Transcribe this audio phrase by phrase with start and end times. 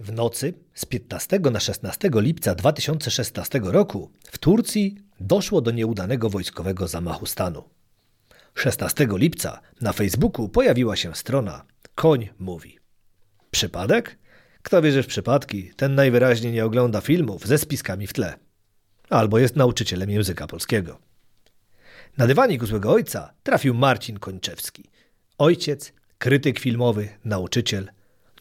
[0.00, 6.88] W nocy z 15 na 16 lipca 2016 roku w Turcji doszło do nieudanego wojskowego
[6.88, 7.64] zamachu stanu.
[8.54, 11.64] 16 lipca na Facebooku pojawiła się strona
[11.94, 12.78] Koń mówi.
[13.50, 14.18] Przypadek?
[14.62, 18.34] Kto wierzy w przypadki, ten najwyraźniej nie ogląda filmów ze spiskami w tle.
[19.10, 20.98] Albo jest nauczycielem języka polskiego.
[22.16, 24.84] Na dywanik u złego ojca trafił Marcin Kończewski.
[25.38, 27.90] Ojciec, krytyk filmowy, nauczyciel,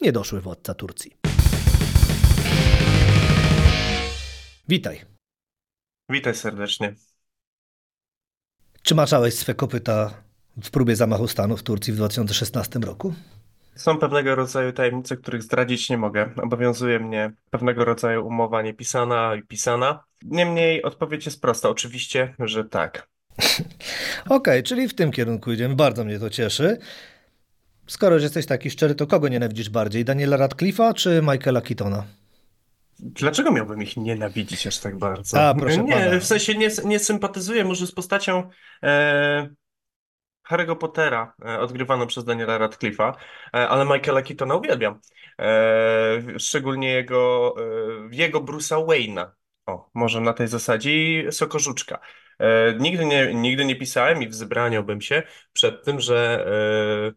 [0.02, 1.25] niedoszły władca Turcji.
[4.68, 5.02] Witaj.
[6.10, 6.96] Witaj serdecznie.
[8.82, 10.24] Czy maczałeś swe kopyta
[10.64, 13.14] w próbie zamachu stanu w Turcji w 2016 roku?
[13.76, 16.30] Są pewnego rodzaju tajemnice, których zdradzić nie mogę.
[16.44, 20.04] Obowiązuje mnie pewnego rodzaju umowa niepisana i pisana.
[20.24, 21.70] Niemniej odpowiedź jest prosta.
[21.70, 23.08] Oczywiście, że tak.
[23.38, 25.76] Okej, okay, czyli w tym kierunku idziemy.
[25.76, 26.78] Bardzo mnie to cieszy.
[27.88, 30.06] Skoro jesteś taki szczery, to kogo nienawidzisz bardziej?
[30.06, 32.04] Daniela Radcliffe'a czy Michaela Keatona?
[33.00, 35.42] Dlaczego miałbym ich nienawidzić aż tak bardzo?
[35.42, 36.20] A, proszę nie, pana.
[36.20, 38.50] w sensie nie, nie sympatyzuję może z postacią
[38.84, 39.50] e,
[40.50, 43.14] Harry'ego Pottera, e, odgrywaną przez Daniela Radcliffe'a,
[43.54, 45.00] e, ale Michaela Keatona uwielbiam.
[45.40, 49.32] E, szczególnie jego, e, jego Bruce'a Wayne'a.
[49.66, 52.00] O, może na tej zasadzie i Sokorzuczka.
[52.40, 56.46] E, nigdy nie, nigdy nie pisałem i wzbraniałbym się przed tym, że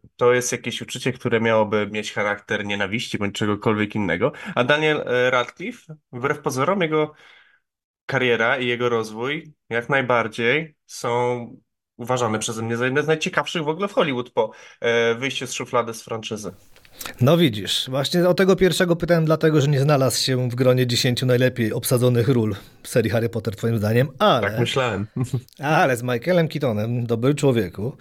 [0.01, 4.31] e, to jest jakieś uczucie, które miałoby mieć charakter nienawiści bądź czegokolwiek innego.
[4.55, 7.13] A Daniel e, Radcliffe, wbrew pozorom, jego
[8.05, 11.47] kariera i jego rozwój jak najbardziej są
[11.97, 14.51] uważane przeze mnie za jedne z najciekawszych w ogóle w Hollywood po
[15.17, 16.51] wyjściu z szuflady z franczyzy.
[17.21, 21.21] No widzisz, właśnie o tego pierwszego pytałem dlatego, że nie znalazł się w gronie 10
[21.21, 24.47] najlepiej obsadzonych ról w serii Harry Potter twoim zdaniem, ale...
[24.47, 25.07] Tak myślałem.
[25.59, 27.97] Ale z Michaelem Keatonem, dobry człowieku,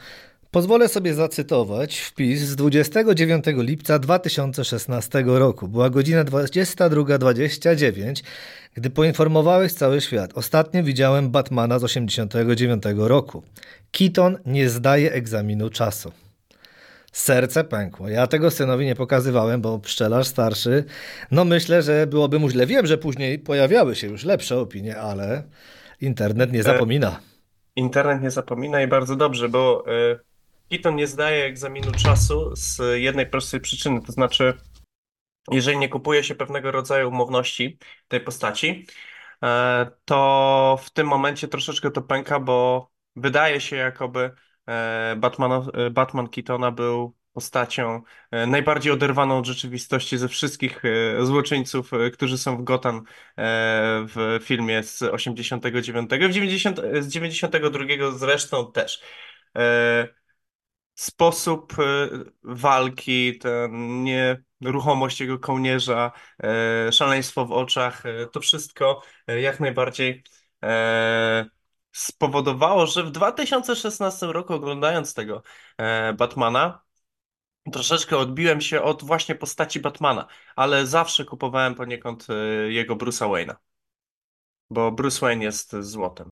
[0.51, 5.69] pozwolę sobie zacytować wpis z 29 lipca 2016 roku.
[5.69, 8.23] Była godzina 22.29,
[8.75, 10.31] gdy poinformowałeś cały świat.
[10.35, 13.43] Ostatnio widziałem Batmana z 89 roku.
[13.93, 16.13] Keaton nie zdaje egzaminu czasu.
[17.13, 18.09] Serce pękło.
[18.09, 20.85] Ja tego synowi nie pokazywałem, bo pszczelarz starszy,
[21.31, 22.67] no myślę, że byłoby mu źle.
[22.67, 25.43] Wiem, że później pojawiały się już lepsze opinie, ale
[26.01, 27.21] internet nie e, zapomina.
[27.77, 30.19] Internet nie zapomina i bardzo dobrze, bo y,
[30.71, 34.55] Keaton nie zdaje egzaminu czasu z jednej prostej przyczyny, to znaczy
[35.51, 38.87] jeżeli nie kupuje się pewnego rodzaju umowności tej postaci,
[39.43, 44.48] e, to w tym momencie troszeczkę to pęka, bo wydaje się jakoby E,
[45.17, 50.83] Batman, e, Batman Keatona był postacią e, najbardziej oderwaną od rzeczywistości ze wszystkich
[51.21, 53.05] złoczyńców, którzy są w Gotham
[54.07, 59.03] w filmie z 89, w 90, z 92 zresztą też.
[60.95, 61.73] Sposób
[62.43, 64.05] walki, ten
[64.61, 66.13] nieruchomość jego kołnierza,
[66.93, 68.03] szaleństwo w oczach,
[68.33, 70.23] to wszystko jak najbardziej
[71.99, 75.43] spowodowało, że w 2016 roku oglądając tego
[75.79, 76.83] e, Batmana,
[77.73, 80.27] troszeczkę odbiłem się od właśnie postaci Batmana,
[80.57, 82.35] ale zawsze kupowałem poniekąd e,
[82.73, 83.55] jego Bruce'a Wayne'a,
[84.71, 86.29] bo Bruce Wayne jest złotem.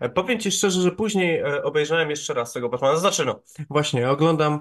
[0.00, 2.96] E, powiem Ci szczerze, że później obejrzałem jeszcze raz tego Batmana.
[2.96, 4.60] Znaczy, no, właśnie oglądam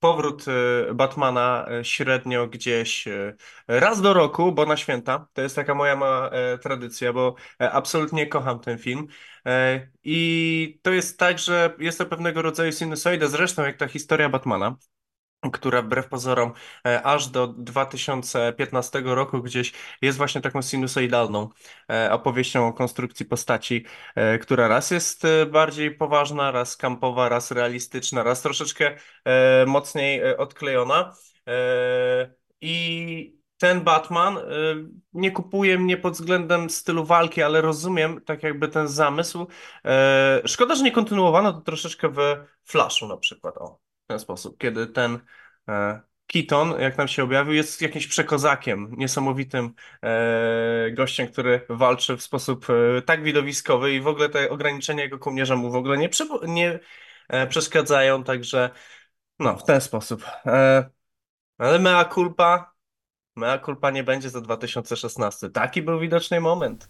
[0.00, 0.44] powrót
[0.90, 3.36] y, Batmana y, średnio gdzieś y,
[3.68, 5.28] raz do roku, bo na święta.
[5.32, 9.06] To jest taka moja mała e, tradycja, bo e, absolutnie kocham ten film.
[9.46, 14.28] E, I to jest tak, że jest to pewnego rodzaju sinusoida, zresztą jak ta historia
[14.28, 14.76] Batmana
[15.50, 16.52] która wbrew pozorom
[16.86, 21.48] e, aż do 2015 roku gdzieś jest właśnie taką sinusoidalną
[21.90, 23.84] e, opowieścią o konstrukcji postaci,
[24.14, 28.96] e, która raz jest bardziej poważna, raz kampowa, raz realistyczna, raz troszeczkę
[29.66, 31.14] mocniej odklejona.
[32.60, 34.38] I ten Batman
[35.12, 39.46] nie kupuje mnie pod względem stylu walki, ale rozumiem tak jakby ten zamysł.
[40.44, 42.18] Szkoda, że nie kontynuowano to troszeczkę w
[42.64, 43.56] Flashu na przykład.
[43.58, 45.18] O w ten sposób, kiedy ten
[45.68, 52.22] e, Keaton, jak nam się objawił, jest jakimś przekozakiem, niesamowitym e, gościem, który walczy w
[52.22, 56.10] sposób e, tak widowiskowy i w ogóle te ograniczenia jego kołnierza mu w ogóle nie,
[56.42, 56.80] nie
[57.48, 58.70] przeszkadzają, także
[59.38, 60.24] no, w ten sposób.
[61.58, 62.75] Ale mea culpa,
[63.36, 65.50] Mea culpa nie będzie za 2016.
[65.50, 66.88] Taki był widoczny moment.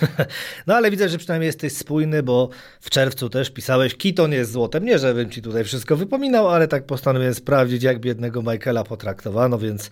[0.66, 2.48] no ale widzę, że przynajmniej jesteś spójny, bo
[2.80, 4.84] w czerwcu też pisałeś Kiton jest złotem.
[4.84, 9.90] Nie, żebym ci tutaj wszystko wypominał, ale tak postanowiłem sprawdzić, jak biednego Michaela potraktowano, więc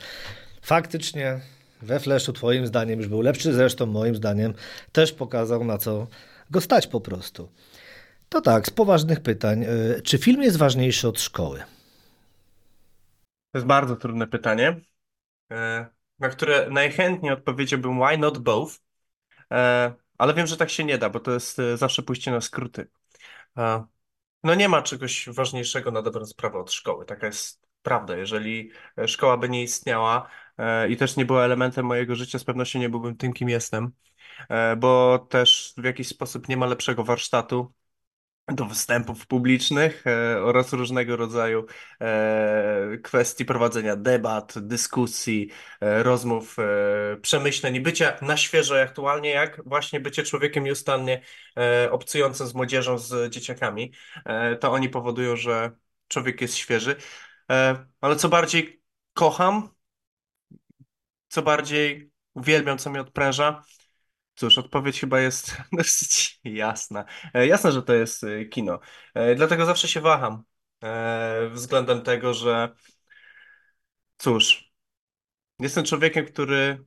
[0.63, 1.41] faktycznie
[1.83, 4.55] we Flashu twoim zdaniem już był lepszy, zresztą moim zdaniem
[4.93, 6.07] też pokazał na co
[6.51, 7.49] go stać po prostu.
[8.29, 9.65] To tak, z poważnych pytań.
[9.65, 11.59] Y, czy film jest ważniejszy od szkoły?
[13.53, 14.81] To jest bardzo trudne pytanie.
[15.51, 15.87] E,
[16.19, 18.73] na które najchętniej odpowiedziałbym why not both,
[19.53, 22.41] e, ale wiem, że tak się nie da, bo to jest e, zawsze pójście na
[22.41, 22.89] skróty.
[24.43, 27.07] No nie ma czegoś ważniejszego na dobrą sprawę od szkoły.
[27.07, 28.17] Taka jest prawda.
[28.17, 28.71] Jeżeli
[29.07, 30.31] szkoła by nie istniała
[30.89, 33.93] i też nie była elementem mojego życia, z pewnością nie byłbym tym, kim jestem,
[34.77, 37.73] bo też w jakiś sposób nie ma lepszego warsztatu
[38.49, 41.67] do występów publicznych e, oraz różnego rodzaju
[42.01, 45.51] e, kwestii prowadzenia debat, dyskusji,
[45.81, 46.57] e, rozmów,
[47.23, 51.21] przemyśleń i bycia na świeżo aktualnie, jak właśnie bycie człowiekiem nieustannie
[51.91, 53.93] obcującym z młodzieżą, z dzieciakami.
[54.61, 55.71] To oni powodują, że
[56.09, 56.97] człowiek jest świeży.
[58.01, 58.83] Ale co bardziej
[59.13, 59.69] kocham,
[61.29, 63.63] co bardziej uwielbiam, co mnie odpręża,
[64.35, 67.05] Cóż, odpowiedź chyba jest dosyć jasna.
[67.35, 68.81] E, Jasne, że to jest e, kino.
[69.15, 70.45] E, Dlatego zawsze się waham
[70.85, 72.75] e, względem tego, że
[74.19, 74.73] cóż,
[75.61, 76.85] jestem człowiekiem, który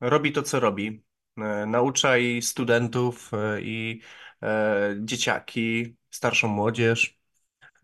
[0.00, 1.04] robi to, co robi.
[1.38, 4.02] E, Naucza i studentów, e, i
[4.42, 7.18] e, dzieciaki, starszą młodzież.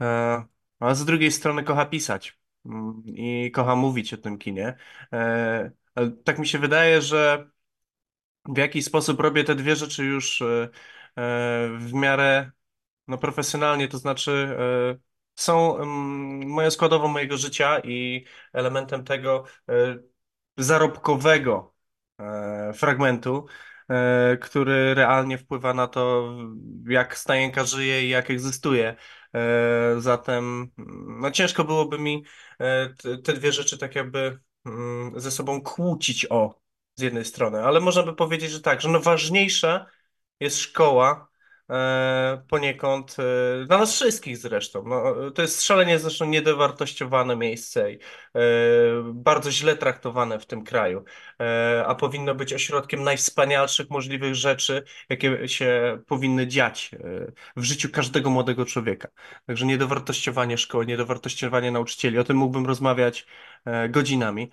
[0.00, 0.44] E,
[0.80, 4.76] A z drugiej strony kocha pisać Mm, i kocha mówić o tym kinie.
[5.12, 5.72] E,
[6.24, 7.50] Tak mi się wydaje, że
[8.48, 10.68] w jaki sposób robię te dwie rzeczy już e, e,
[11.78, 12.50] w miarę
[13.08, 14.98] no, profesjonalnie, to znaczy e,
[15.34, 19.44] są mm, moją składową mojego życia i elementem tego
[20.56, 21.74] zarobkowego
[22.74, 23.46] fragmentu,
[24.40, 26.32] który realnie wpływa na to,
[26.88, 28.96] jak stajenka żyje i jak egzystuje.
[29.98, 30.70] Zatem
[31.20, 32.24] no, ciężko byłoby mi
[33.02, 36.60] te te dwie rzeczy tak jakby mm, ze sobą kłócić o
[37.00, 39.86] z jednej strony, ale można by powiedzieć, że tak, że no ważniejsza
[40.40, 41.28] jest szkoła
[41.70, 44.84] e, poniekąd e, dla nas wszystkich zresztą.
[44.86, 48.40] No, to jest szalenie zresztą niedowartościowane miejsce i e,
[49.14, 51.04] bardzo źle traktowane w tym kraju,
[51.40, 56.98] e, a powinno być ośrodkiem najwspanialszych możliwych rzeczy, jakie się powinny dziać e,
[57.56, 59.08] w życiu każdego młodego człowieka.
[59.46, 63.26] Także niedowartościowanie szkoły, niedowartościowanie nauczycieli, o tym mógłbym rozmawiać
[63.64, 64.50] e, godzinami.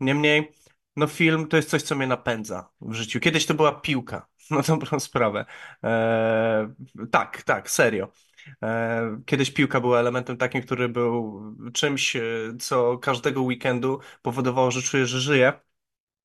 [0.00, 0.52] Niemniej,
[0.96, 3.20] no film to jest coś, co mnie napędza w życiu.
[3.20, 5.44] Kiedyś to była piłka, na dobrą sprawę.
[5.82, 6.68] Eee,
[7.10, 8.08] tak, tak, serio.
[8.62, 11.42] Eee, kiedyś piłka była elementem takim, który był
[11.74, 12.22] czymś, e,
[12.60, 15.52] co każdego weekendu powodowało, że czuję, że żyję.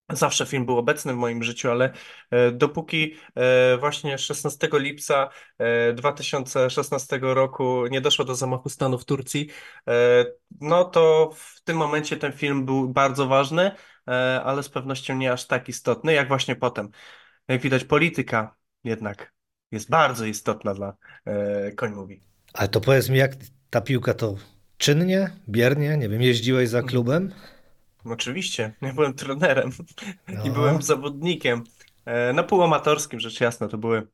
[0.09, 1.93] Zawsze film był obecny w moim życiu, ale
[2.31, 9.05] e, dopóki e, właśnie 16 lipca e, 2016 roku nie doszło do zamachu stanu w
[9.05, 9.49] Turcji,
[9.87, 10.25] e,
[10.61, 13.71] no to w tym momencie ten film był bardzo ważny,
[14.07, 16.89] e, ale z pewnością nie aż tak istotny, jak właśnie potem.
[17.47, 19.33] Jak widać, polityka jednak
[19.71, 20.93] jest bardzo istotna dla
[21.25, 22.21] e, Koń Mówi.
[22.53, 23.31] Ale to powiedz mi, jak
[23.69, 24.35] ta piłka to
[24.77, 27.33] czynnie, biernie, nie wiem, jeździłeś za klubem?
[28.05, 29.71] Oczywiście, ja byłem trenerem
[30.29, 31.63] i No, byłem zawodnikiem.
[32.05, 34.07] E, Na półamatorskim, rzecz jasna, to były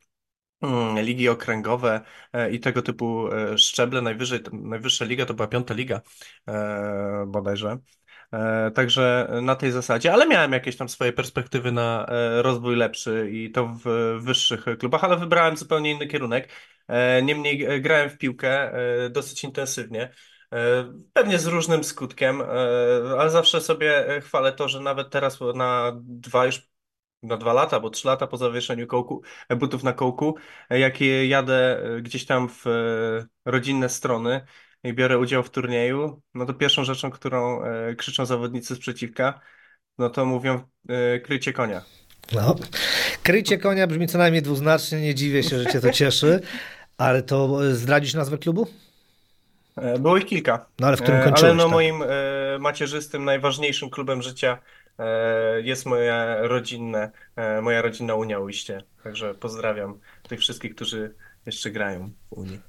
[0.62, 2.01] mm, ligi okręgowe
[2.34, 4.01] e, i tego typu e, szczeble.
[4.01, 6.01] Najwyżej, najwyższa liga to była piąta liga
[7.28, 7.78] bodajże.
[8.75, 12.06] Także na tej zasadzie, ale miałem jakieś tam swoje perspektywy na
[12.42, 16.50] rozwój lepszy i to w wyższych klubach, ale wybrałem zupełnie inny kierunek.
[17.24, 18.72] Niemniej grałem w piłkę
[19.10, 20.10] dosyć intensywnie.
[20.53, 22.45] E, Pewnie z różnym skutkiem, e,
[23.19, 26.67] ale zawsze sobie e, chwalę to, że nawet teraz na dwa już
[27.24, 29.22] na dwa lata, bo trzy lata po zawieszeniu kołku,
[29.57, 30.36] butów na kołku,
[30.69, 32.65] jak jadę gdzieś tam w
[33.45, 34.45] rodzinne strony
[34.83, 37.62] i biorę udział w turnieju, no to pierwszą rzeczą, którą
[37.98, 39.41] krzyczą zawodnicy sprzeciwka,
[39.98, 41.81] no to mówią e, kryjcie konia.
[42.33, 42.55] no.
[43.24, 46.41] Krycie konia brzmi co najmniej dwuznacznie, nie dziwię się, że cię to cieszy,
[46.98, 48.67] ale to zdradzisz nazwę klubu?
[49.77, 51.72] E, Było ich kilka, No ale w którym E, ale kończyłeś, no tak?
[51.72, 52.07] moim e,
[52.60, 54.57] macierzystym, najważniejszym klubem życia
[55.63, 57.12] jest moja rodzinne,
[57.62, 58.84] moja rodzinna Unia Ujście.
[59.03, 61.13] Także pozdrawiam tych wszystkich, którzy
[61.46, 62.60] jeszcze grają w Unii.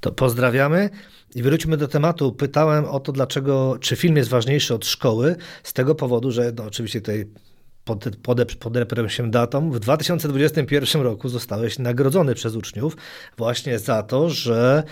[0.00, 0.90] To pozdrawiamy
[1.34, 2.32] i wróćmy do tematu.
[2.32, 6.64] Pytałem o to, dlaczego, czy film jest ważniejszy od szkoły, z tego powodu, że no,
[6.64, 7.26] oczywiście tutaj
[7.84, 8.04] pod,
[9.08, 9.70] się datą.
[9.70, 12.96] W 2021 roku zostałeś nagrodzony przez uczniów
[13.36, 14.82] właśnie za to, że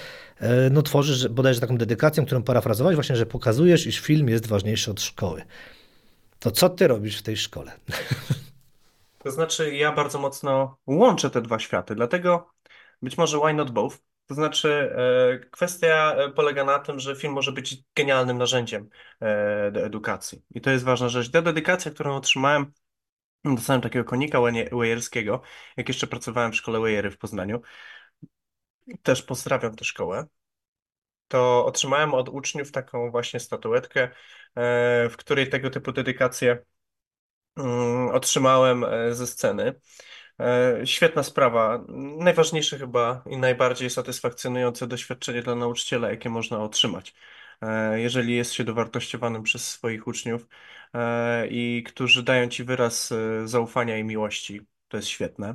[0.70, 5.00] no, tworzysz bodajże taką dedykację, którą parafrazowałeś, właśnie, że pokazujesz, iż film jest ważniejszy od
[5.00, 5.42] szkoły.
[6.38, 7.72] To co ty robisz w tej szkole?
[9.18, 12.50] To znaczy, ja bardzo mocno łączę te dwa światy, dlatego
[13.02, 13.98] być może why not both?
[14.26, 18.88] To znaczy, e, kwestia e, polega na tym, że film może być genialnym narzędziem
[19.20, 20.42] e, do edukacji.
[20.54, 21.30] I to jest ważna rzecz.
[21.30, 22.72] Ta dedykacja, którą otrzymałem,
[23.44, 25.42] dostałem takiego konika Weje- wejerskiego,
[25.76, 27.60] jak jeszcze pracowałem w szkole Wejery w Poznaniu.
[29.02, 30.26] Też pozdrawiam tę szkołę.
[31.28, 34.10] to otrzymałem od uczniów taką właśnie statuetkę, e,
[35.08, 36.58] w której tego typu dedykacje
[37.56, 39.80] mm, otrzymałem e, ze sceny.
[40.40, 41.84] E, Świetna sprawa.
[42.18, 47.14] Najważniejsze chyba i najbardziej satysfakcjonujące doświadczenie dla nauczyciela, jakie można otrzymać,
[47.94, 50.46] jeżeli jest się dowartościowanym przez swoich uczniów
[51.50, 53.12] i którzy dają ci wyraz
[53.44, 54.60] zaufania i miłości.
[54.88, 55.54] To jest świetne.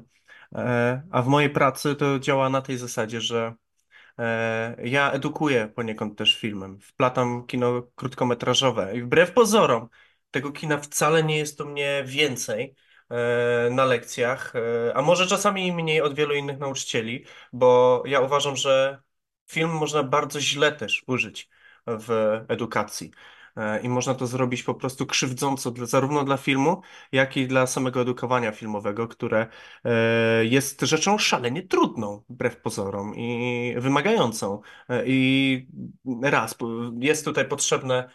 [0.55, 3.53] E, A w mojej pracy to działa na tej zasadzie, że
[4.19, 6.79] E, Ja edukuję poniekąd też filmem.
[6.81, 9.89] Wplatam kino krótkometrażowe i wbrew pozorom
[10.31, 12.75] tego kina wcale nie jest u mnie więcej
[13.09, 14.53] e, na lekcjach,
[14.95, 19.01] a może czasami mniej od wielu innych nauczycieli, bo ja uważam, że
[19.51, 21.49] film można bardzo źle też użyć
[21.87, 23.11] w edukacji.
[23.57, 26.81] E, I można to zrobić po prostu krzywdząco dla, zarówno dla filmu,
[27.11, 29.47] jak i dla samego edukowania filmowego, które
[29.85, 34.61] e, jest rzeczą szalenie trudną, wbrew pozorom, i wymagającą.
[34.89, 35.67] E, I
[36.23, 36.55] raz,
[36.99, 38.09] jest tutaj potrzebne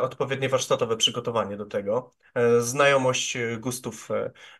[0.00, 2.10] odpowiednie warsztatowe przygotowanie do tego,
[2.60, 4.08] znajomość gustów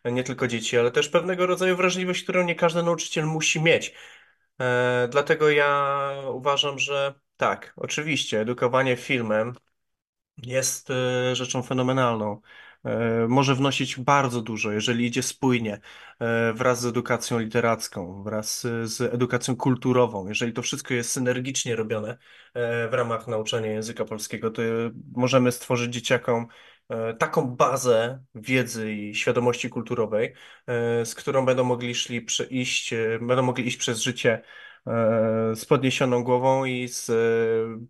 [0.05, 3.95] nie tylko dzieci, ale też pewnego rodzaju wrażliwość, którą nie każdy nauczyciel musi mieć.
[5.09, 9.53] Dlatego ja uważam, że tak, oczywiście, edukowanie filmem
[10.43, 12.41] jest e, rzeczą fenomenalną.
[12.85, 15.79] E, Może wnosić bardzo dużo, jeżeli idzie spójnie,
[16.19, 20.27] e, wraz z edukacją literacką, wraz z edukacją kulturową.
[20.27, 22.17] Jeżeli to wszystko jest synergicznie robione
[22.55, 24.61] w ramach nauczania języka polskiego, to
[25.15, 26.47] możemy stworzyć dzieciakom
[27.19, 30.33] taką bazę wiedzy i świadomości kulturowej,
[31.05, 34.41] z którą będą mogli szli iść, będą mogli iść przez życie
[35.55, 37.11] z podniesioną głową i z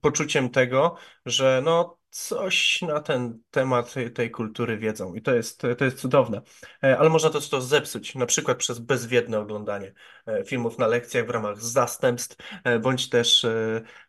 [0.01, 5.85] poczuciem tego, że no coś na ten temat tej kultury wiedzą i to jest, to
[5.85, 6.41] jest cudowne.
[6.83, 9.93] E, ale można też to zepsuć, na przykład przez bezwiedne oglądanie
[10.25, 13.45] e, filmów na lekcjach w ramach zastępstw, e, bądź też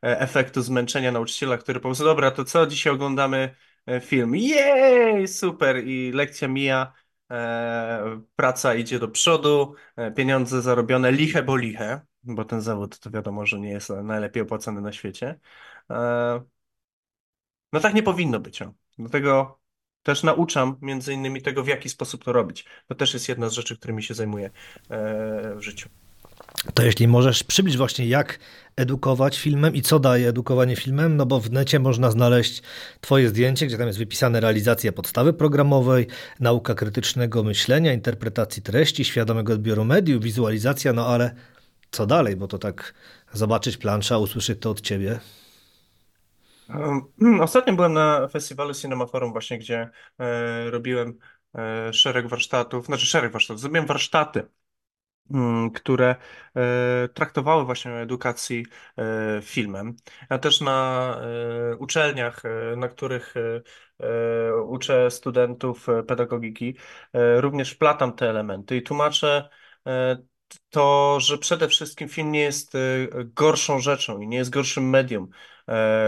[0.03, 3.55] efektu zmęczenia nauczyciela, który po prostu, dobra, to co, dzisiaj oglądamy
[4.01, 6.93] film, jej, super i lekcja mija,
[8.37, 9.75] praca idzie do przodu,
[10.17, 14.81] pieniądze zarobione liche bo liche, bo ten zawód to wiadomo, że nie jest najlepiej opłacany
[14.81, 15.41] na świecie.
[17.73, 18.62] No tak nie powinno być.
[18.62, 18.73] O.
[18.99, 19.59] Dlatego
[20.02, 22.64] też nauczam między innymi tego, w jaki sposób to robić.
[22.88, 24.50] To też jest jedna z rzeczy, którymi się zajmuję
[24.91, 25.88] e, w życiu.
[26.75, 28.38] To jeśli możesz przybliż właśnie jak
[28.76, 32.62] edukować filmem i co daje edukowanie filmem, no bo w necie można znaleźć
[33.00, 36.07] twoje zdjęcie, gdzie tam jest wypisane realizacja podstawy programowej,
[36.41, 41.35] nauka krytycznego myślenia, interpretacji treści, świadomego odbioru mediów, wizualizacja, no ale
[41.91, 42.95] co dalej, bo to tak
[43.33, 45.21] zobaczyć plansza, usłyszeć to od ciebie.
[47.40, 51.19] Ostatnio byłem na festiwalu Cinema Forum właśnie, gdzie e, robiłem
[51.54, 54.49] e, szereg warsztatów, znaczy szereg warsztatów, zrobiłem warsztaty,
[55.31, 56.16] mm, które
[56.57, 58.66] e, traktowały właśnie o edukacji
[58.99, 59.97] e, filmem.
[60.31, 61.16] Ja też na
[61.73, 63.62] e, uczelniach, e, na których e,
[64.07, 66.76] e, uczę studentów e, pedagogiki,
[67.12, 69.49] e, również wplatam te elementy i tłumaczę
[69.87, 70.19] e,
[70.71, 72.78] to, że przede wszystkim film nie jest e,
[73.25, 75.28] gorszą rzeczą i nie jest gorszym medium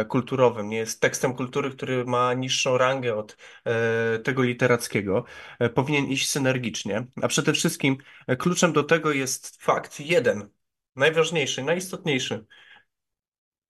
[0.09, 5.25] kulturowym, nie jest tekstem kultury, który ma niższą rangę od e, tego literackiego.
[5.59, 7.97] E, Powinien iść synergicznie, a przede wszystkim
[8.27, 10.51] e, kluczem do tego jest fakt jeden,
[10.97, 12.47] najważniejszy, najistotniejszy.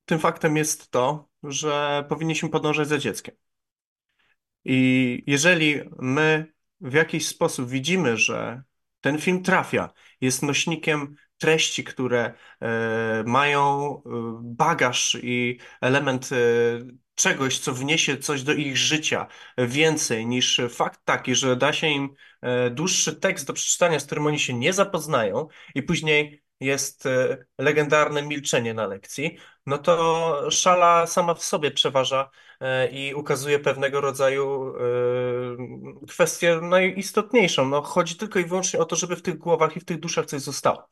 [0.04, 3.34] Tym faktem jest to, że powinniśmy podążać za dzieckiem.
[4.64, 8.62] I jeżeli my w jakiś sposób widzimy, że
[9.00, 14.00] ten film trafia, jest nośnikiem treści, które e, mają e,
[14.42, 16.36] bagaż i element e,
[17.14, 19.26] czegoś, co wniesie coś do ich życia
[19.58, 22.14] więcej niż fakt taki, że da się im
[22.70, 27.04] dłuższy tekst do przeczytania, z którym oni się nie zapoznają i później jest
[27.58, 32.30] legendarne milczenie na lekcji, no to szala sama w sobie przeważa
[32.92, 34.74] i ukazuje pewnego rodzaju
[36.08, 37.68] kwestię najistotniejszą.
[37.68, 40.26] No, chodzi tylko i wyłącznie o to, żeby w tych głowach i w tych duszach
[40.26, 40.88] coś zostało.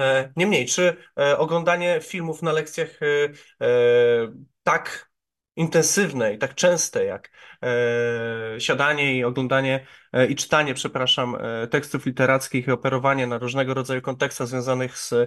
[0.00, 3.68] E, Niemniej, czy e, oglądanie filmów na lekcjach e,
[4.62, 5.07] tak
[5.58, 7.30] intensywne i tak częste jak
[7.62, 13.74] e, siadanie i oglądanie e, i czytanie, przepraszam, e, tekstów literackich i operowanie na różnego
[13.74, 15.26] rodzaju kontekstach związanych z, e,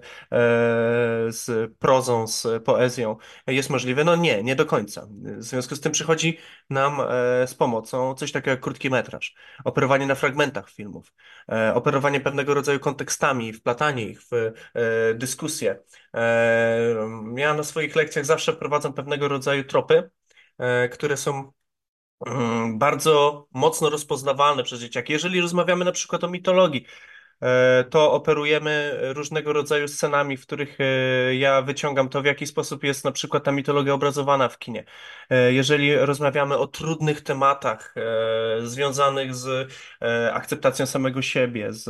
[1.32, 4.04] z prozą, z poezją jest możliwe?
[4.04, 5.08] No nie, nie do końca.
[5.38, 6.38] W związku z tym przychodzi
[6.70, 11.14] nam e, z pomocą coś takiego jak krótki metraż, operowanie na fragmentach filmów,
[11.50, 15.80] e, operowanie pewnego rodzaju kontekstami, wplatanie ich w e, dyskusję.
[16.16, 16.96] E,
[17.38, 20.10] Ja na swoich lekcjach zawsze prowadzę pewnego rodzaju tropy,
[20.92, 21.52] które są
[22.28, 25.14] mm, bardzo mocno rozpoznawalne przez dzieciaki.
[25.14, 26.90] Jeżeli rozmawiamy na przykład o mitologii, e,
[27.90, 33.06] to operujemy różnego rodzaju scenami, w których e, ja wyciągam to, w jaki sposób jest
[33.06, 34.84] na przykład ta mitologia obrazowana w kinie.
[35.30, 39.72] E, Jeżeli rozmawiamy o trudnych tematach e, związanych z
[40.02, 41.88] e, akceptacją samego siebie, z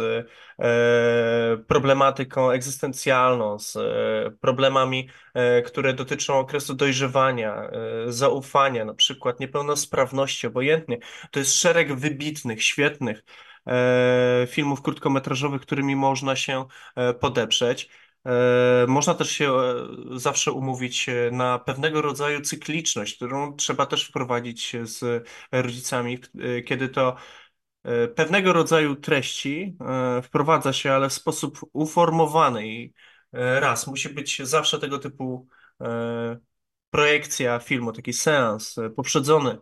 [0.60, 7.56] e, problematyką egzystencjalną, z e, problemami, e, które dotyczą okresu dojrzewania,
[8.08, 10.98] e, zaufania, na przykład niepełnosprawności, obojętnie.
[11.32, 13.24] To jest szereg wybitnych, świetnych e,
[14.48, 16.66] filmów krótkometrażowych, którymi można się
[16.96, 17.90] e, podeprzeć.
[18.26, 19.74] E, Można też się e,
[20.20, 26.20] zawsze umówić e, na pewnego rodzaju cykliczność, którą trzeba też wprowadzić z rodzicami,
[26.66, 27.16] kiedy to
[27.84, 29.78] e, pewnego rodzaju treści
[30.18, 32.94] e, wprowadza się, ale w sposób uformowany i
[33.34, 35.48] e, raz, musi być zawsze tego typu
[35.82, 36.38] e,
[36.90, 39.58] projekcja filmu, taki seans e, poprzedzony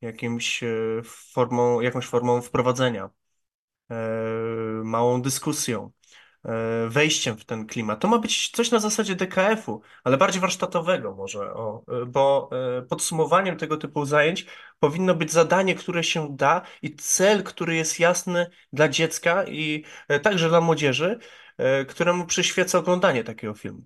[0.00, 0.68] jakimś e,
[1.34, 3.10] formą, jakąś formą wprowadzenia, e,
[4.84, 5.90] małą dyskusją,
[6.44, 8.00] e, wejściem w ten klimat.
[8.00, 12.82] To ma być coś na zasadzie DKF-u, ale bardziej warsztatowego może, o, e, bo e,
[12.82, 14.46] podsumowaniem tego typu zajęć
[14.80, 20.20] powinno być zadanie, które się da i cel, który jest jasny dla dziecka i e,
[20.20, 21.18] także dla młodzieży,
[21.58, 23.82] e, któremu przyświeca oglądanie takiego filmu.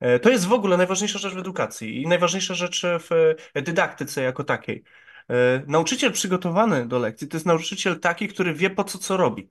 [0.00, 4.22] E, To jest w ogóle najważniejsza rzecz w edukacji i najważniejsza rzecz w e, dydaktyce
[4.22, 4.84] jako takiej.
[5.30, 9.50] E, Nauczyciel przygotowany do lekcji to jest nauczyciel taki, który wie po co co robi.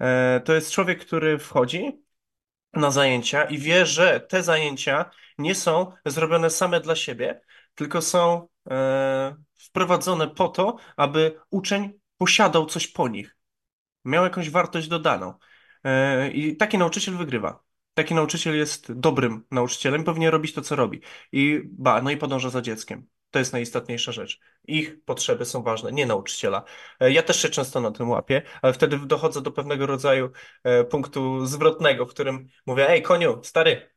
[0.00, 2.02] E, To jest człowiek, który wchodzi
[2.72, 7.40] na zajęcia i wie, że te zajęcia nie są zrobione same dla siebie,
[7.74, 13.36] tylko są e, wprowadzone po to, aby uczeń posiadał coś po nich
[14.04, 15.34] miał jakąś wartość dodaną.
[16.32, 17.64] I taki nauczyciel wygrywa.
[17.94, 21.00] Taki nauczyciel jest dobrym nauczycielem, powinien robić to, co robi.
[21.32, 23.06] I ba, no i podąża za dzieckiem.
[23.30, 24.40] To jest najistotniejsza rzecz.
[24.64, 26.64] Ich potrzeby są ważne, nie nauczyciela.
[27.00, 30.30] E, Ja też się często na tym łapię, ale wtedy dochodzę do pewnego rodzaju
[30.64, 33.90] e, punktu zwrotnego, w którym mówię: Ej, koniu, stary,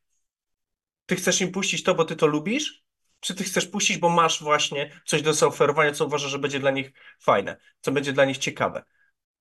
[1.06, 2.84] ty chcesz im puścić to, bo ty to lubisz?
[3.20, 6.72] Czy ty chcesz puścić, bo masz właśnie coś do zaoferowania, co uważasz, że będzie dla
[6.72, 8.84] nich fajne, co będzie dla nich ciekawe?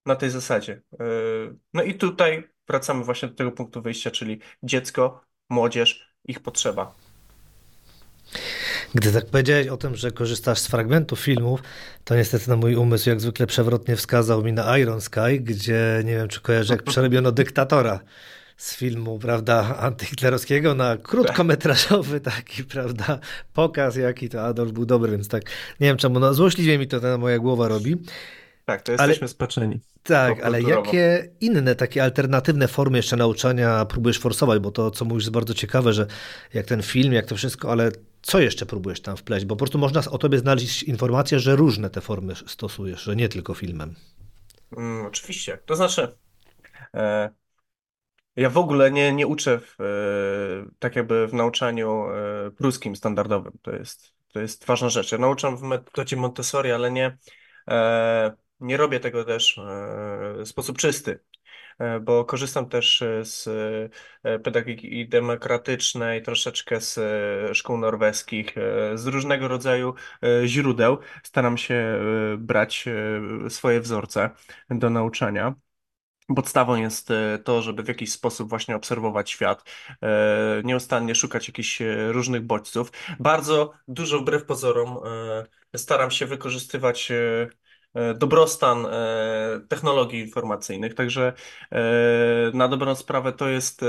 [0.06, 0.82] na tej zasadzie.
[1.00, 6.94] Yy, No i tutaj wracamy właśnie do tego punktu wyjścia, czyli dziecko, młodzież, ich potrzeba.
[8.94, 11.62] Gdy tak powiedziałeś o tym, że korzystasz z fragmentów filmów,
[12.04, 16.16] to niestety na mój umysł jak zwykle przewrotnie wskazał mi na Iron Sky, gdzie nie
[16.16, 18.00] wiem, czy kojarzę, jak przerobiono dyktatora
[18.56, 23.18] z filmu, prawda, antyhitlerowskiego na krótkometrażowy taki, prawda,
[23.54, 25.42] pokaz, jaki to Adolf był dobry, więc tak,
[25.80, 27.96] nie wiem czemu, no złośliwie mi to ta moja głowa robi.
[28.64, 34.18] Tak, to Ale jesteśmy spaczeni tak, ale jakie inne takie alternatywne formy jeszcze nauczania próbujesz
[34.18, 34.58] forsować?
[34.58, 36.06] Bo to, co mówisz, jest bardzo ciekawe, że
[36.54, 37.90] jak ten film, jak to wszystko, ale
[38.22, 39.46] co jeszcze próbujesz tam wpleść?
[39.46, 43.28] Bo po prostu można o tobie znaleźć informację, że różne te formy stosujesz, że nie
[43.28, 43.94] tylko filmem.
[44.76, 45.58] Mm, oczywiście.
[45.66, 46.08] To znaczy,
[46.94, 47.30] e,
[48.36, 53.52] ja w ogóle nie, nie uczę w, e, tak jakby w nauczaniu e, pruskim standardowym.
[53.62, 55.12] To jest, to jest ważna rzecz.
[55.12, 57.18] Ja nauczam w metodzie Montessori, ale nie,
[57.68, 59.62] e, nie robię tego też e,
[60.44, 61.20] w sposób czysty.
[61.80, 63.48] E, bo korzystam też e, z
[64.22, 66.98] e, pedagogiki demokratycznej, troszeczkę z
[67.56, 68.54] szkół norweskich,
[68.94, 69.94] z różnego rodzaju
[70.44, 70.98] źródeł.
[71.22, 72.00] Staram się
[72.38, 72.84] brać
[73.48, 74.30] swoje wzorce
[74.70, 75.54] do nauczania.
[76.36, 77.08] Podstawą jest
[77.44, 79.64] to, żeby w jakiś sposób właśnie obserwować świat,
[80.64, 82.92] nieustannie szukać jakichś różnych bodźców.
[83.20, 84.98] Bardzo dużo wbrew pozorom
[85.76, 87.12] staram się wykorzystywać
[88.14, 91.32] dobrostan e, technologii informacyjnych, także
[91.72, 93.86] e, na dobrą sprawę to jest, e,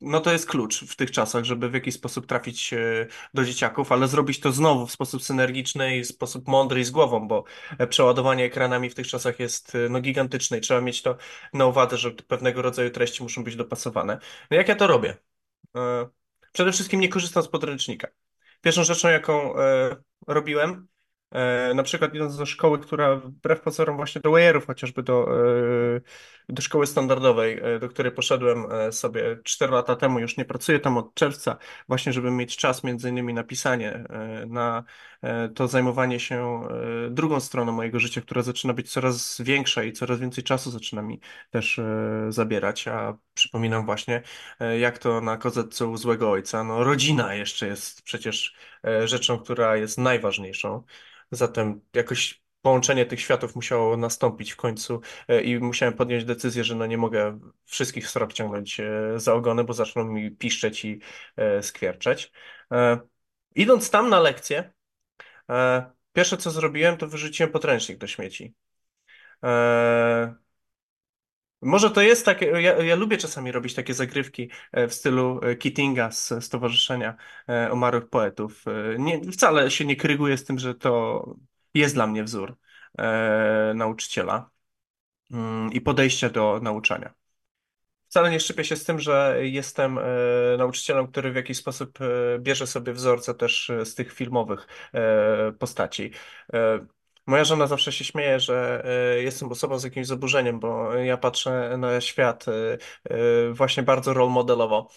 [0.00, 3.92] no to jest klucz w tych czasach, żeby w jakiś sposób trafić e, do dzieciaków,
[3.92, 7.44] ale zrobić to znowu w sposób synergiczny i w sposób mądry i z głową, bo
[7.78, 11.16] e, przeładowanie ekranami w tych czasach jest e, no, gigantyczne i trzeba mieć to
[11.52, 14.18] na uwadze, że pewnego rodzaju treści muszą być dopasowane.
[14.50, 15.16] No jak ja to robię?
[15.76, 16.08] E,
[16.52, 18.08] Przede wszystkim nie korzystam z podręcznika.
[18.60, 20.95] Pierwszą rzeczą, jaką e, robiłem, e,
[21.74, 25.26] na przykład idąc do szkoły, która wbrew pozorom właśnie do Wajerów, chociażby do,
[25.96, 26.00] e,
[26.48, 30.80] do szkoły standardowej, e, do której poszedłem e, sobie 4 lata temu, już nie pracuję
[30.80, 31.56] tam od czerwca,
[31.88, 34.84] właśnie żeby mieć czas między innymi na pisanie, e, na
[35.22, 36.68] e, to zajmowanie się
[37.06, 41.02] e, drugą stroną mojego życia, która zaczyna być coraz większa i coraz więcej czasu zaczyna
[41.02, 44.22] mi też e, zabierać, a przypominam właśnie,
[44.60, 49.38] e, jak to na kozetce u złego ojca, no rodzina jeszcze jest przecież e, rzeczą,
[49.38, 50.82] która jest najważniejszą,
[51.30, 56.74] zatem jakoś połączenie tych światów musiało nastąpić w końcu e, i musiałem podjąć decyzję, że
[56.74, 58.80] no nie mogę wszystkich srok ciągnąć
[59.16, 61.00] za ogony, bo zaczną mi piszczeć i
[61.62, 62.32] skwierczeć.
[63.54, 64.72] Idąc tam na lekcję,
[66.16, 68.54] Pierwsze co zrobiłem, to wyrzuciłem podręcznik do śmieci.
[71.62, 75.56] Może to jest takie, ja, ja lubię czasami robić takie zagrywki e, w stylu e,
[75.56, 77.16] Keatinga z Stowarzyszenia
[77.46, 78.64] e, Umarłych Poetów.
[78.68, 81.24] E, Nie, wcale się nie kryguję z tym, że to
[81.74, 82.56] jest dla mnie wzór
[82.98, 84.50] e, nauczyciela
[85.32, 87.14] mm, i podejścia do nauczania.
[88.08, 90.02] Wcale nie szczypię się z tym, że jestem e,
[90.58, 96.10] nauczycielem, który w jakiś sposób e, bierze sobie wzorce też z tych filmowych e, postaci.
[96.54, 96.86] E,
[97.26, 98.84] moja żona zawsze się śmieje, że
[99.16, 102.52] e, jestem osobą z jakimś zaburzeniem, bo ja patrzę na świat e,
[103.04, 104.88] e, właśnie bardzo role modelowo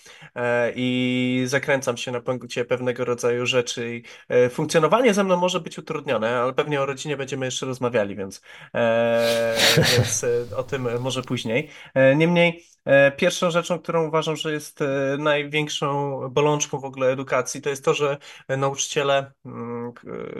[0.75, 3.95] i zakręcam się na punkcie pewnego rodzaju rzeczy.
[3.95, 4.03] I,
[4.49, 8.41] funkcjonowanie ze mną może być utrudnione, ale pewnie o rodzinie będziemy jeszcze rozmawiali, więc,
[8.75, 9.55] e,
[9.97, 10.25] więc
[10.57, 11.69] o tym może później.
[11.93, 12.63] E, Niemniej.
[12.89, 17.85] E, Pierwszą rzeczą, którą uważam, że jest e, największą bolączką w ogóle edukacji, to jest
[17.85, 18.17] to, że
[18.57, 19.93] nauczyciele, mm,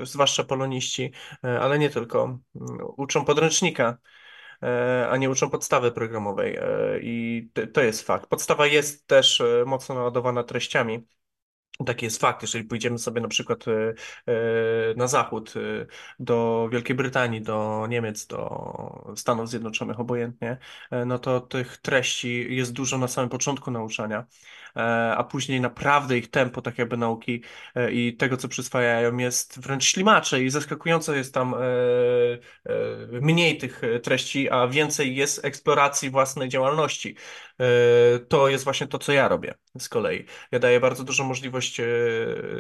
[0.04, 1.12] zwłaszcza poloniści,
[1.44, 2.40] e, ale nie tylko, mm,
[2.98, 3.98] uczą podręcznika,
[5.10, 6.60] a nie uczą podstawy programowej.
[7.02, 8.28] I to jest fakt.
[8.30, 11.08] Podstawa jest też mocno naładowana treściami.
[11.86, 13.94] Taki jest fakt, jeżeli pójdziemy sobie na przykład e,
[14.28, 14.34] e,
[14.96, 15.86] na zachód, e,
[16.20, 20.58] do Wielkiej Brytanii, do Niemiec, do Stanów Zjednoczonych, obojętnie,
[21.06, 24.26] no to tych treści jest dużo na samym początku nauczania,
[25.18, 27.44] a później naprawdę ich tempo, tak jakby nauki
[27.76, 31.58] e, i tego, co przyswajają, jest wręcz ślimacze i zaskakująco jest tam e,
[32.66, 37.16] e, mniej tych treści, a więcej jest eksploracji własnej działalności.
[37.60, 40.26] E, To jest właśnie to, co ja robię z kolei.
[40.52, 41.86] Ja daję bardzo dużą możliwość e,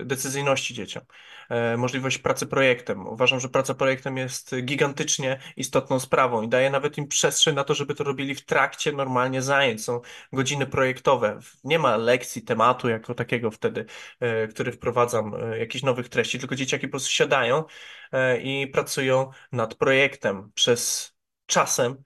[0.05, 1.03] decyzyjności dzieciom,
[1.49, 3.07] e, możliwość pracy projektem.
[3.07, 7.73] Uważam, że praca projektem jest gigantycznie istotną sprawą i daje nawet im przestrzeń na to,
[7.73, 9.83] żeby to robili w trakcie normalnie zajęć.
[9.83, 10.01] Są
[10.33, 11.39] godziny projektowe.
[11.63, 13.85] Nie ma lekcji, tematu jako takiego wtedy,
[14.19, 17.63] e, który wprowadzam, e, jakichś nowych treści, tylko dzieciaki po prostu siadają
[18.11, 21.13] e, i pracują nad projektem przez
[21.45, 22.03] czasem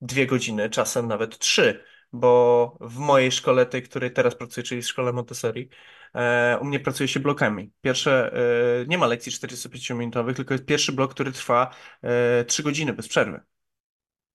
[0.00, 4.86] dwie godziny, czasem nawet trzy, bo w mojej szkole, tej, której teraz pracuję, czyli w
[4.86, 5.68] szkole Montessori,
[6.60, 7.72] u mnie pracuje się blokami.
[7.80, 8.32] Pierwsze,
[8.88, 11.70] nie ma lekcji 45-minutowych, tylko jest pierwszy blok, który trwa
[12.02, 13.40] e, 3 godziny bez przerwy.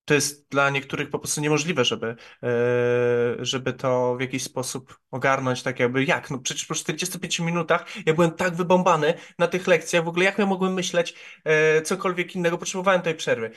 [0.10, 2.48] To jest dla niektórych po prostu niemożliwe, żeby, e,
[3.40, 8.14] żeby to w jakiś sposób ogarnąć, tak jakby jak, no przecież po 45 minutach ja
[8.14, 12.58] byłem tak wybąbany na tych lekcjach, w ogóle jak ja mogłem myśleć e, cokolwiek innego,
[12.58, 13.52] potrzebowałem tej przerwy.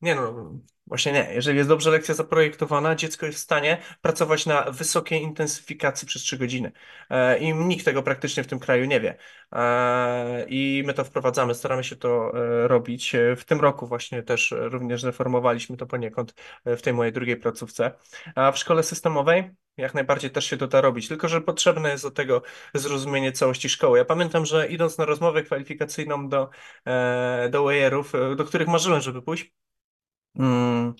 [0.00, 0.52] Nie no,
[0.86, 1.28] właśnie nie.
[1.34, 6.38] Jeżeli jest dobrze lekcja zaprojektowana, dziecko jest w stanie pracować na wysokiej intensyfikacji przez 3
[6.38, 6.72] godziny.
[7.10, 9.16] E, I nikt tego praktycznie w tym kraju nie wie.
[9.52, 12.32] E, I my to wprowadzamy, staramy się to
[12.64, 13.14] e, robić.
[13.14, 17.36] E, W tym roku właśnie też również zreformowaliśmy to poniekąd e, w tej mojej drugiej
[17.36, 17.92] placówce.
[18.34, 22.04] A w szkole systemowej jak najbardziej też się to da robić, tylko że potrzebne jest
[22.04, 22.42] do tego
[22.74, 23.98] zrozumienie całości szkoły.
[23.98, 26.50] Ja pamiętam, że idąc na rozmowę kwalifikacyjną do,
[26.86, 29.52] e, do UER-ów, e, do których marzyłem, żeby pójść,
[30.36, 30.94] Mm,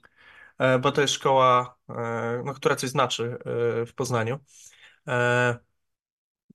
[0.59, 3.38] e, bo to jest szkoła, e, no, która coś znaczy
[3.83, 4.38] e, w Poznaniu.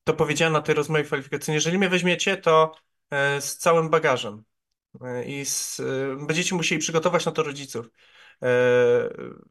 [0.04, 2.76] To powiedziałem na tej rozmowie kwalifikacyjnej, jeżeli mnie weźmiecie, to
[3.40, 4.44] z całym bagażem
[5.26, 5.82] i z,
[6.28, 7.88] będziecie musieli przygotować na to rodziców,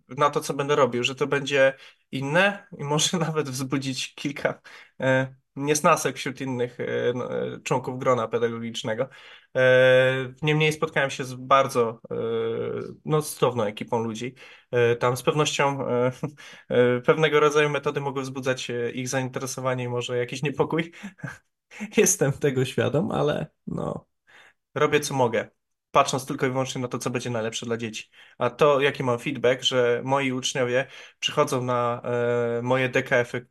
[0.08, 1.74] na to, co będę robił, że to będzie
[2.12, 4.60] inne i może nawet wzbudzić kilka
[5.56, 6.84] niesnasek wśród innych e,
[7.14, 9.08] no, e, członków grona pedagogicznego.
[9.56, 12.00] E, Niemniej spotkałem się z bardzo
[13.04, 13.22] no,
[13.66, 14.34] ekipą ludzi.
[15.00, 15.78] Tam z pewnością
[17.06, 20.92] pewnego rodzaju metody mogły wzbudzać ich zainteresowanie i może jakiś niepokój.
[21.96, 24.06] Jestem tego świadom, ale no,
[24.74, 25.48] robię co mogę.
[25.90, 28.10] Patrząc tylko i wyłącznie na to, co będzie najlepsze dla dzieci.
[28.38, 30.86] A to, jaki mam feedback, że moi uczniowie
[31.20, 32.02] przychodzą na
[32.58, 33.46] e, moje DKF-y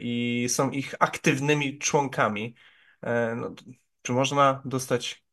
[0.00, 2.54] i są ich aktywnymi członkami.
[3.02, 3.54] E, no,
[4.02, 5.24] czy można dostać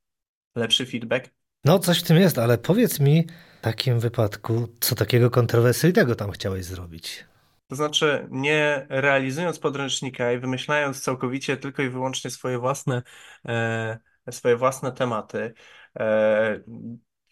[0.56, 1.30] lepszy feedback?
[1.66, 3.28] No, coś w tym jest, ale powiedz mi
[3.60, 7.26] w takim wypadku, co takiego kontrowersyjnego tam chciałeś zrobić?
[7.68, 13.04] To znaczy, nie realizując podręcznika i wymyślając całkowicie tylko i wyłącznie swoje własne,
[13.48, 14.00] e,
[14.32, 15.54] swoje własne tematy,
[16.00, 16.60] e,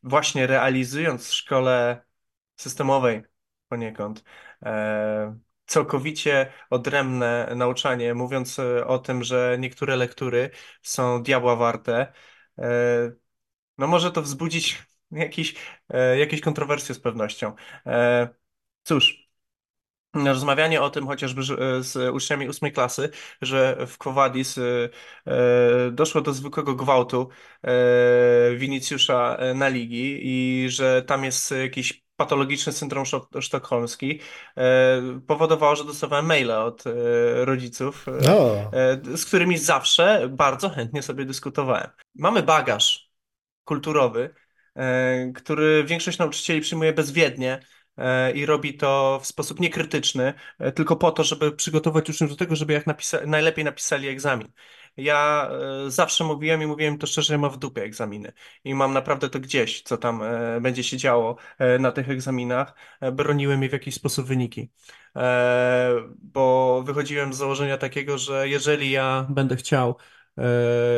[0.04, 2.01] właśnie realizując w szkole
[2.56, 3.23] systemowej
[3.69, 4.23] poniekąd,
[4.63, 5.38] e,
[5.71, 10.49] całkowicie odrębne nauczanie, mówiąc e, o tym, że niektóre lektury
[10.81, 12.13] są diabła warte,
[12.60, 13.12] e,
[13.77, 15.55] no może to wzbudzić jakiś,
[15.89, 17.53] e, jakieś kontrowersje z pewnością.
[18.84, 19.29] Cóż,
[20.15, 21.43] rozmawianie o tym chociażby
[21.81, 23.10] z uczniami ósmej klasy,
[23.41, 23.97] że w
[25.25, 27.29] e, doszło do zwykłego gwałtu
[28.57, 33.05] Winicjusza e, na ligi i że tam jest jakiś patologiczny syndrom
[33.39, 34.19] sztokholmski,
[34.57, 36.91] e, powodowało, że dostawałem maile od e,
[37.45, 38.05] rodziców,
[38.73, 41.88] e, z którymi zawsze bardzo chętnie sobie dyskutowałem.
[42.15, 43.12] Mamy bagaż
[43.63, 44.36] kulturowy,
[45.36, 47.60] który większość nauczycieli przyjmuje bezwiednie
[48.34, 50.34] i robi to w sposób niekrytyczny,
[50.75, 54.47] tylko po to, żeby przygotować uczniów do tego, żeby jak napisa najlepiej napisali egzamin.
[54.97, 55.49] Ja
[55.88, 58.32] zawsze mówiłem i mówiłem to szczerze, że mam w dupie egzaminy
[58.63, 60.21] i mam naprawdę to gdzieś, co tam
[60.62, 61.36] będzie się działo
[61.80, 62.73] na tych egzaminach.
[63.13, 64.69] Broniły mi w jakiś sposób wyniki.
[66.17, 70.20] Bo wychodziłem z założenia takiego, że jeżeli ja będę chciał e,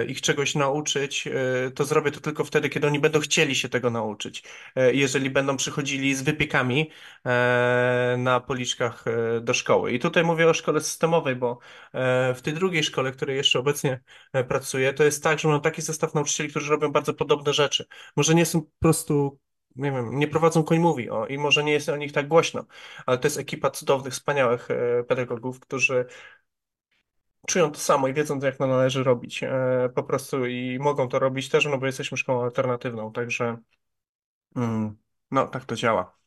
[0.08, 3.90] ich czegoś nauczyć, e, to zrobię to tylko wtedy, kiedy oni będą chcieli się tego
[3.90, 4.44] nauczyć.
[4.76, 6.92] E, Jeżeli będą przychodzili z wypiekami
[7.26, 9.92] e, na policzkach e, do szkoły.
[9.92, 11.60] I tutaj mówię o szkole systemowej, bo
[11.94, 14.00] e, w tej drugiej szkole, w której jeszcze obecnie
[14.34, 17.86] e, pracuję, to jest tak, że mam taki zestaw nauczycieli, którzy robią bardzo podobne rzeczy.
[18.16, 19.40] Może nie są po prostu
[19.76, 22.66] nie wiem, nie prowadzą koń mówi o, i może nie jest o nich tak głośno,
[23.06, 26.06] ale to jest ekipa cudownych, wspaniałych e, pedagogów, którzy
[27.48, 29.44] czują to samo i wiedzą, jak to należy robić.
[29.44, 33.58] E, po prostu i mogą to robić też, no bo jesteśmy szkołą alternatywną, także
[34.56, 34.98] mm,
[35.32, 36.18] no tak to działa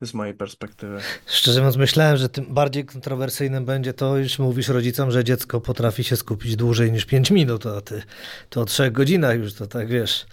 [0.00, 1.00] z mojej perspektywy.
[1.26, 6.04] Szczerze mówiąc, myślałem, że tym bardziej kontrowersyjnym będzie to, iż mówisz rodzicom, że dziecko potrafi
[6.04, 8.02] się skupić dłużej niż 5 minut, a ty
[8.50, 10.26] to o 3 godzinach już to tak wiesz,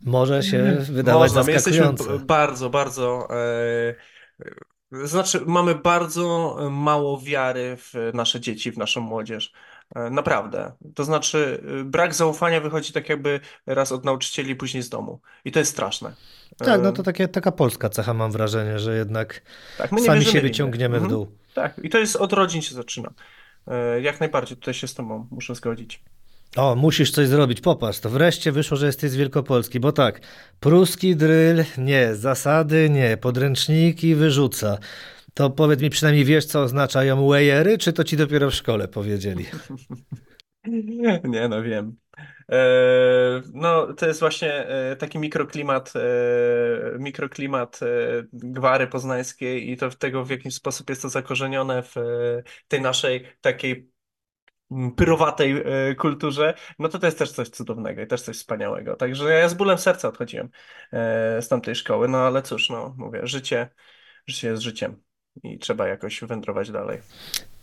[0.00, 2.04] może się wydawać Można, my zaskakujące.
[2.04, 3.94] jesteśmy b- bardzo, bardzo e,
[4.92, 9.52] znaczy, mamy bardzo mało wiary w nasze dzieci, w naszą młodzież.
[9.96, 10.72] E, Naprawdę.
[10.94, 15.20] To znaczy, e, brak zaufania wychodzi tak jakby raz od nauczycieli, później z domu.
[15.44, 16.12] I to jest straszne.
[16.58, 19.42] Tak, no E, to takie, taka polska cecha mam wrażenie, że jednak
[19.78, 21.10] Tak, sami wierzymy siebie ciągniemy w Mhm.
[21.10, 21.26] dół.
[21.54, 23.10] Tak, i to jest od rodzin się zaczyna.
[23.66, 26.02] E, Jak najbardziej tutaj się z tobą muszę zgodzić.
[26.56, 30.20] O, musisz coś zrobić, popatrz, to wreszcie wyszło, że jesteś z Wielkopolski, bo tak,
[30.60, 34.78] pruski dryl, nie, zasady, nie, podręczniki wyrzuca.
[35.34, 39.46] To powiedz mi przynajmniej wiesz, co oznaczają wejery, czy to ci dopiero w szkole powiedzieli?
[41.24, 41.96] Nie, no wiem.
[42.52, 46.00] E, No, to jest właśnie e, taki mikroklimat, e,
[46.98, 47.80] mikroklimat
[48.32, 51.94] gwary poznańskiej i to tego, w jaki sposób jest to zakorzenione w
[52.68, 53.89] tej naszej takiej
[54.96, 58.96] pyrowatej e, kulturze, no to to jest też coś cudownego i też coś wspaniałego.
[58.96, 60.48] Także ja z bólem serca odchodziłem
[60.92, 63.68] e, z tamtej szkoły, no ale cóż, no mówię, życie,
[64.26, 65.02] życie jest życiem
[65.42, 66.98] i trzeba jakoś wędrować dalej.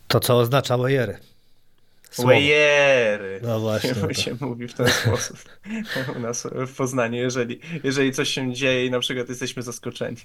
[0.08, 1.18] To co oznacza wejery?
[2.26, 3.40] Wejery.
[3.44, 4.14] No właśnie, no to.
[4.14, 5.38] się mówi w ten sposób
[6.16, 10.18] u nas w Poznaniu, jeżeli, jeżeli coś się dzieje i na przykład jesteśmy zaskoczeni.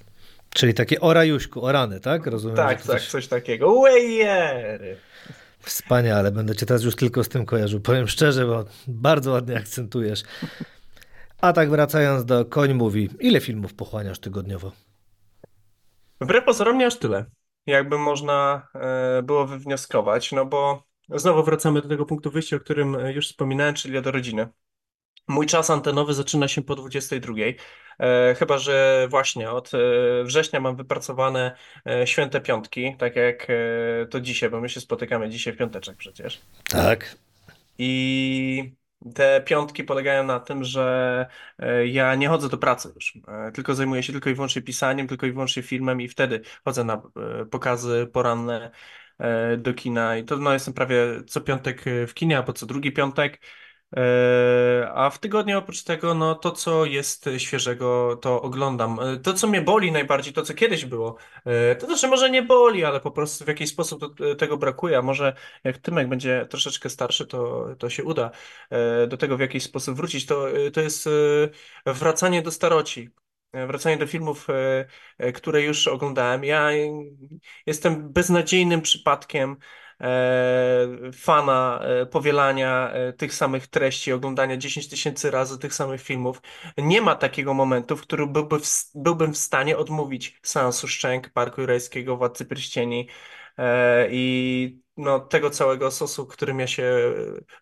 [0.53, 2.27] Czyli takie o rajuśku, o rany, tak?
[2.27, 3.07] Rozumiem, Tak, tak, coś...
[3.07, 3.81] coś takiego.
[3.81, 4.97] Wejery.
[5.63, 7.79] Wspaniale, będę cię teraz już tylko z tym kojarzył.
[7.81, 10.23] Powiem szczerze, bo bardzo ładnie akcentujesz.
[11.41, 14.71] A tak wracając do Koń mówi, ile filmów pochłaniasz tygodniowo?
[16.21, 17.25] Wbrew pozorom nie aż tyle,
[17.65, 22.95] jakby można e, było wywnioskować, no bo znowu wracamy do tego punktu wyjścia, o którym
[22.95, 24.47] e, już wspominałem, czyli do rodziny.
[25.27, 27.33] Mój czas antenowy zaczyna się po 22.
[27.99, 29.77] E, chyba, że właśnie od e,
[30.23, 31.55] września mam wypracowane
[31.87, 35.97] e, święte piątki, tak jak e, to dzisiaj, bo my się spotykamy dzisiaj w piąteczek
[35.97, 36.41] przecież.
[36.69, 37.15] Tak.
[37.77, 38.73] I
[39.15, 41.25] te piątki polegają na tym, że
[41.59, 45.07] e, ja nie chodzę do pracy już, e, tylko zajmuję się tylko i wyłącznie pisaniem,
[45.07, 47.01] tylko i wyłącznie filmem i wtedy chodzę na
[47.51, 48.71] pokazy poranne
[49.57, 50.95] do kina i to no, jestem prawie
[51.27, 53.41] co piątek w kinie, albo co drugi piątek.
[53.97, 58.99] E, A w tygodniu oprócz tego, no to co jest świeżego, to oglądam.
[58.99, 62.41] E, To, co mnie boli najbardziej, to co kiedyś było, e, to znaczy może nie
[62.43, 64.97] boli, ale po prostu w jakiś sposób to, tego brakuje.
[64.97, 68.31] A może jak Tymek będzie troszeczkę starszy, to, to się uda
[69.07, 70.25] do tego w jakiś sposób wrócić.
[70.25, 71.09] To, to jest
[71.85, 73.09] wracanie do staroci.
[73.67, 74.47] Wracanie do filmów,
[75.35, 76.43] które już oglądałem.
[76.43, 76.69] Ja
[77.65, 79.57] jestem beznadziejnym przypadkiem
[81.13, 86.41] fana e, powielania e, tych samych treści, oglądania 10 tysięcy razy tych samych filmów.
[86.77, 91.61] Nie ma takiego momentu, w którym byłby w, byłbym w stanie odmówić seansu Szczęk, Parku
[91.61, 93.09] Jurajskiego, Władcy Pierścieni
[93.57, 97.13] e, i no, tego całego sosu, którym ja się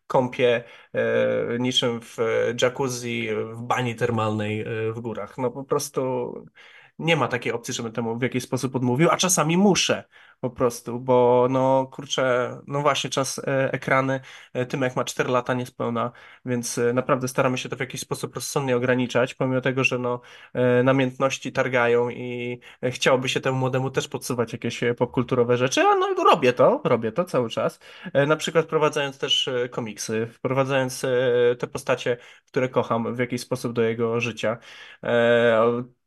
[0.07, 2.17] kąpię e, niczym w
[2.61, 5.37] jacuzzi, w bani termalnej e, w górach.
[5.37, 6.33] No po prostu
[7.01, 10.03] nie ma takiej opcji, żebym temu w jakiś sposób odmówił, a czasami muszę
[10.41, 14.19] po prostu, bo no kurczę, no właśnie czas e, ekrany,
[14.53, 16.11] e, Tymek ma 4 lata niespełna,
[16.45, 20.21] więc e, naprawdę staramy się to w jakiś sposób rozsądnie ograniczać, pomimo tego, że no
[20.83, 26.53] namiętności targają i chciałoby się temu młodemu też podsuwać jakieś popkulturowe rzeczy, a no robię
[26.53, 27.79] to, robię to cały czas.
[28.27, 31.05] Na przykład wprowadzając też komiksy, wprowadzając
[31.59, 34.57] te postacie, które kocham w jakiś sposób do jego życia.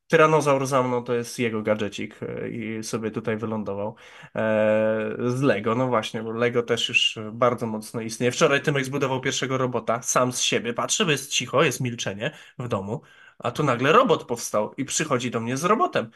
[0.09, 3.97] Tyranozaur za mną to jest jego gadżecik e, i sobie tutaj wylądował.
[4.35, 8.33] E, Z Lego, no właśnie, bo Lego też już bardzo mocno istnieje.
[8.33, 10.75] Wczoraj Tymek zbudował pierwszego robota, sam z siebie.
[10.75, 13.01] Patrzę, bo jest cicho, jest milczenie w domu.
[13.39, 16.11] A tu nagle robot powstał i przychodzi do mnie z robotem.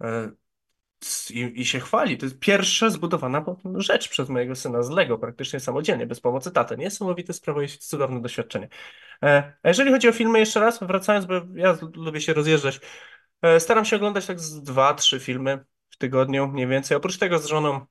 [0.00, 0.30] E,
[1.30, 2.18] I, I się chwali.
[2.18, 6.76] To jest pierwsza zbudowana rzecz przez mojego syna z Lego, praktycznie samodzielnie, bez pomocy taty.
[6.76, 8.68] Niesamowite sprawa i cudowne doświadczenie.
[9.64, 12.80] A jeżeli chodzi o filmy, jeszcze raz, wracając, bo ja lubię się rozjeżdżać,
[13.58, 16.96] staram się oglądać tak z dwa, trzy filmy w tygodniu, mniej więcej.
[16.96, 17.86] Oprócz tego z żoną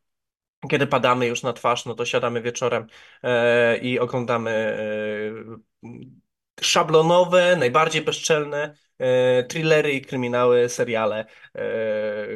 [0.69, 2.87] kiedy padamy już na twarz, no to siadamy wieczorem
[3.23, 5.81] e, i oglądamy e,
[6.61, 11.25] szablonowe, najbardziej bezczelne e, thrillery i kryminały, seriale.
[11.57, 12.27] E,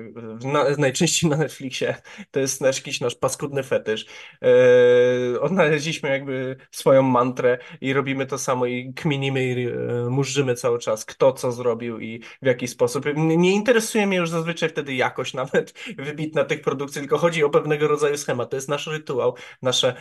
[0.48, 1.96] na, najczęściej na Netflixie.
[2.32, 4.06] To jest nasz, jakiś nasz paskudny fetysz.
[4.42, 9.76] E, odnaleźliśmy jakby swoją mantrę i robimy to samo i kminimy i e,
[10.10, 13.06] murzymy cały czas, kto co zrobił i w jaki sposób.
[13.16, 17.88] Nie interesuje mnie już zazwyczaj wtedy jakość nawet wybitna tych produkcji, tylko chodzi o pewnego
[17.88, 18.50] rodzaju schemat.
[18.50, 19.96] To jest nasz rytuał, nasze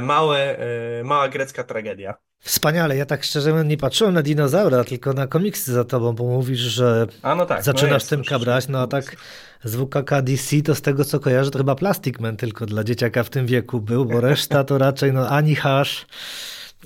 [0.00, 0.58] małe,
[1.04, 2.14] mała grecka tragedia.
[2.42, 2.96] Wspaniale.
[2.96, 7.06] Ja tak szczerze nie patrzyłem na dinozaura, tylko na komiksy za tobą, bo mówisz, że
[7.22, 8.24] no tak, zaczynasz no tym
[8.68, 9.16] no a tak
[9.64, 13.22] z WKK DC to z tego co kojarzę, to chyba Plastic Man tylko dla dzieciaka
[13.22, 16.06] w tym wieku był, bo reszta to raczej no ani Hash,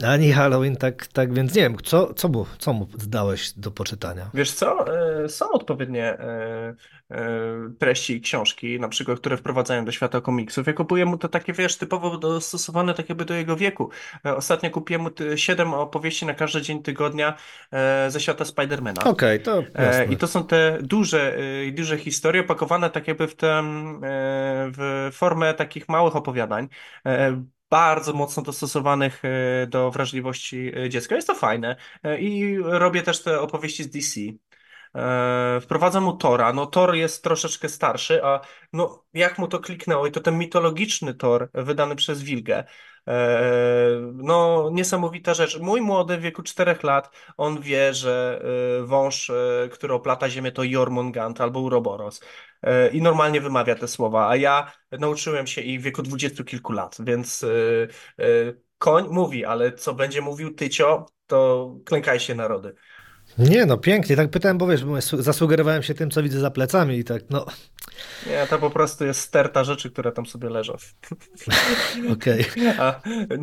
[0.05, 4.31] ani Halloween, tak, tak więc nie wiem, co, co, mu, co mu zdałeś do poczytania?
[4.35, 6.75] Wiesz co, e, są odpowiednie e,
[7.11, 7.27] e,
[7.79, 10.67] treści książki, na przykład, które wprowadzają do świata komiksów.
[10.67, 13.91] Ja kupuję mu to takie, wiesz, typowo dostosowane tak jakby do jego wieku.
[14.25, 17.37] Ostatnio kupiłem mu siedem opowieści na każdy dzień tygodnia
[18.09, 19.05] ze świata Spidermana.
[19.05, 19.39] Okej, okay,
[19.73, 20.05] to jasne.
[20.05, 21.39] I to są te duże,
[21.73, 23.63] duże historie opakowane tak jakby w, tę
[24.77, 26.69] w formę takich małych opowiadań
[27.71, 31.15] bardzo mocno dostosowanych e, do wrażliwości e, dziecka.
[31.15, 31.77] Jest to fajne.
[32.03, 34.21] E, I robię też te opowieści z DC.
[35.61, 36.53] Wprowadzam mu Tora.
[36.53, 38.41] No Thor jest troszeczkę starszy, a
[38.73, 42.65] no jak mu to kliknęło i to ten mitologiczny Thor wydany przez Wilgę.
[44.15, 45.59] No, niesamowita rzecz.
[45.61, 48.43] Mój młody w wieku 4 lat, on wie, że
[48.85, 49.33] wąż,
[49.73, 52.21] który oplata ziemię, to Jormungand albo Uroboros.
[52.63, 56.73] E, i normalnie wymawia te słowa, a ja nauczyłem się ich w wieku dwudziestu kilku
[56.73, 57.49] lat, więc e,
[58.25, 62.75] e, koń mówi, ale co będzie mówił tycio, to klękaj się narody.
[63.39, 66.99] Nie, no pięknie, tak pytałem, bo wiesz, bo zasugerowałem się tym, co widzę za plecami
[66.99, 67.47] i tak, no.
[68.27, 70.77] Nie, to po prostu jest sterta rzeczy, które tam sobie leżą.
[72.13, 72.47] Okej.
[72.51, 72.81] Okay.
[72.81, 73.01] A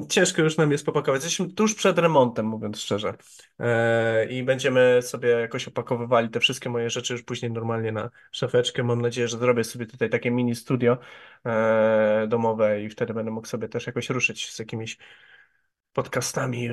[0.10, 1.24] ciężko już nam jest popakować.
[1.24, 3.14] Jesteśmy tuż przed remontem, mówiąc szczerze.
[3.60, 8.84] Eee, I będziemy sobie jakoś opakowywali te wszystkie moje rzeczy już później normalnie na szafeczkę.
[8.84, 10.98] Mam nadzieję, że zrobię sobie tutaj takie mini studio
[11.46, 14.98] e, domowe i wtedy będę mógł sobie też jakoś ruszyć z jakimiś
[15.94, 16.70] podcastami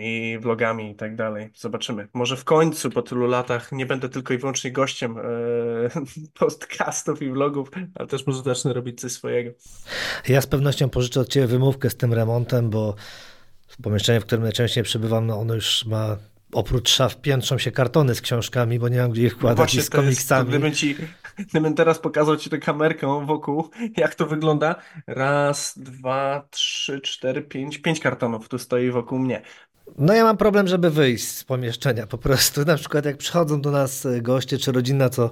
[0.00, 1.50] i vlogami i tak dalej.
[1.54, 2.08] Zobaczymy.
[2.12, 5.22] Może w końcu po tylu latach nie będę tylko i wyłącznie gościem e,
[6.40, 9.50] podcastów i vlogów, ale też może zacznę robić coś swojego.
[10.28, 12.94] Ja z pewnością pożyczę od Ciebie wymówkę z tym remontem, bo
[13.82, 16.16] pomieszczenie, w którym najczęściej przebywam, no ono już ma
[16.52, 19.84] oprócz szaf piętrzą się kartony z książkami, bo nie mam gdzie ich wkładać no i
[19.84, 20.40] z komiksami.
[20.40, 20.96] Jest, gdybym, ci,
[21.38, 24.74] gdybym teraz pokazał ci tę kamerkę wokół, jak to wygląda.
[25.06, 27.78] Raz, dwa, trzy, cztery, pięć.
[27.78, 29.42] Pięć kartonów tu stoi wokół mnie.
[29.98, 32.64] No ja mam problem, żeby wyjść z pomieszczenia po prostu.
[32.64, 35.30] Na przykład jak przychodzą do nas goście czy rodzina, co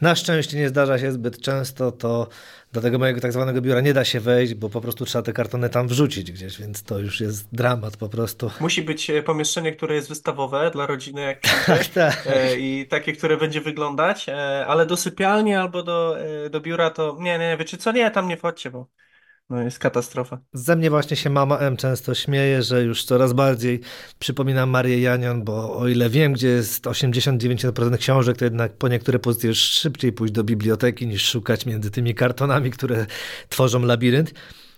[0.00, 2.28] na szczęście nie zdarza się zbyt często, to
[2.72, 5.32] do tego mojego tak zwanego biura nie da się wejść, bo po prostu trzeba te
[5.32, 8.50] kartony tam wrzucić gdzieś, więc to już jest dramat po prostu.
[8.60, 12.26] Musi być e, pomieszczenie, które jest wystawowe dla rodziny, jak tak, tak.
[12.26, 16.16] E, i takie, które będzie wyglądać, e, ale do sypialni albo do,
[16.50, 18.86] do biura to nie, nie, wiecie co, nie, tam nie wchodźcie, bo
[19.50, 20.38] no jest katastrofa.
[20.52, 23.80] Ze mnie właśnie się mama M często śmieje, że już coraz bardziej
[24.18, 29.18] przypominam Marię Janion, bo o ile wiem, gdzie jest 89% książek, to jednak po niektóre
[29.18, 33.06] pozycje już szybciej pójść do biblioteki niż szukać między tymi kartonami, które
[33.48, 34.32] tworzą labirynt.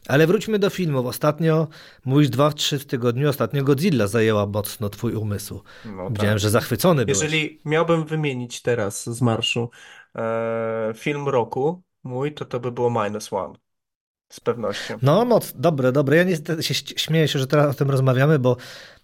[0.09, 1.07] Ale wróćmy do filmów.
[1.07, 1.69] Ostatnio,
[2.05, 5.63] mówisz dwa, trzy w tygodniu, ostatnio Godzilla zajęła mocno twój umysł.
[5.85, 6.13] No tak.
[6.13, 7.23] Widziałem, że zachwycony byłeś.
[7.23, 9.71] Jeżeli miałbym wymienić teraz z marszu
[10.17, 13.62] e, film roku mój, to to by było Minus One.
[14.33, 14.99] Z pewnością.
[15.03, 16.17] No, moc, dobre, dobre.
[16.17, 18.57] Ja niestety się śmieję się, że teraz o tym rozmawiamy, bo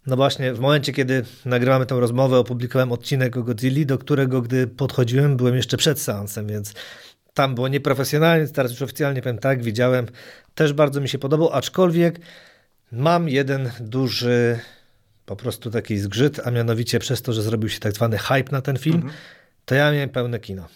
[0.07, 4.67] no właśnie w momencie, kiedy nagrywamy tę rozmowę, opublikowałem odcinek o Godzilli, do którego, gdy
[4.67, 6.75] podchodziłem, byłem jeszcze przed seansem, więc
[7.35, 10.07] tam było nieprofesjonalnie, teraz już oficjalnie powiem tak, widziałem.
[10.55, 12.21] Też bardzo mi się podobał, aczkolwiek
[12.93, 14.59] mam jeden duży
[15.27, 18.63] po prostu taki zgrzyt, a mianowicie przez to, że zrobił się tak zwany hype na
[18.63, 19.15] ten film, mhm.
[19.65, 20.69] to ja miałem pełne kino.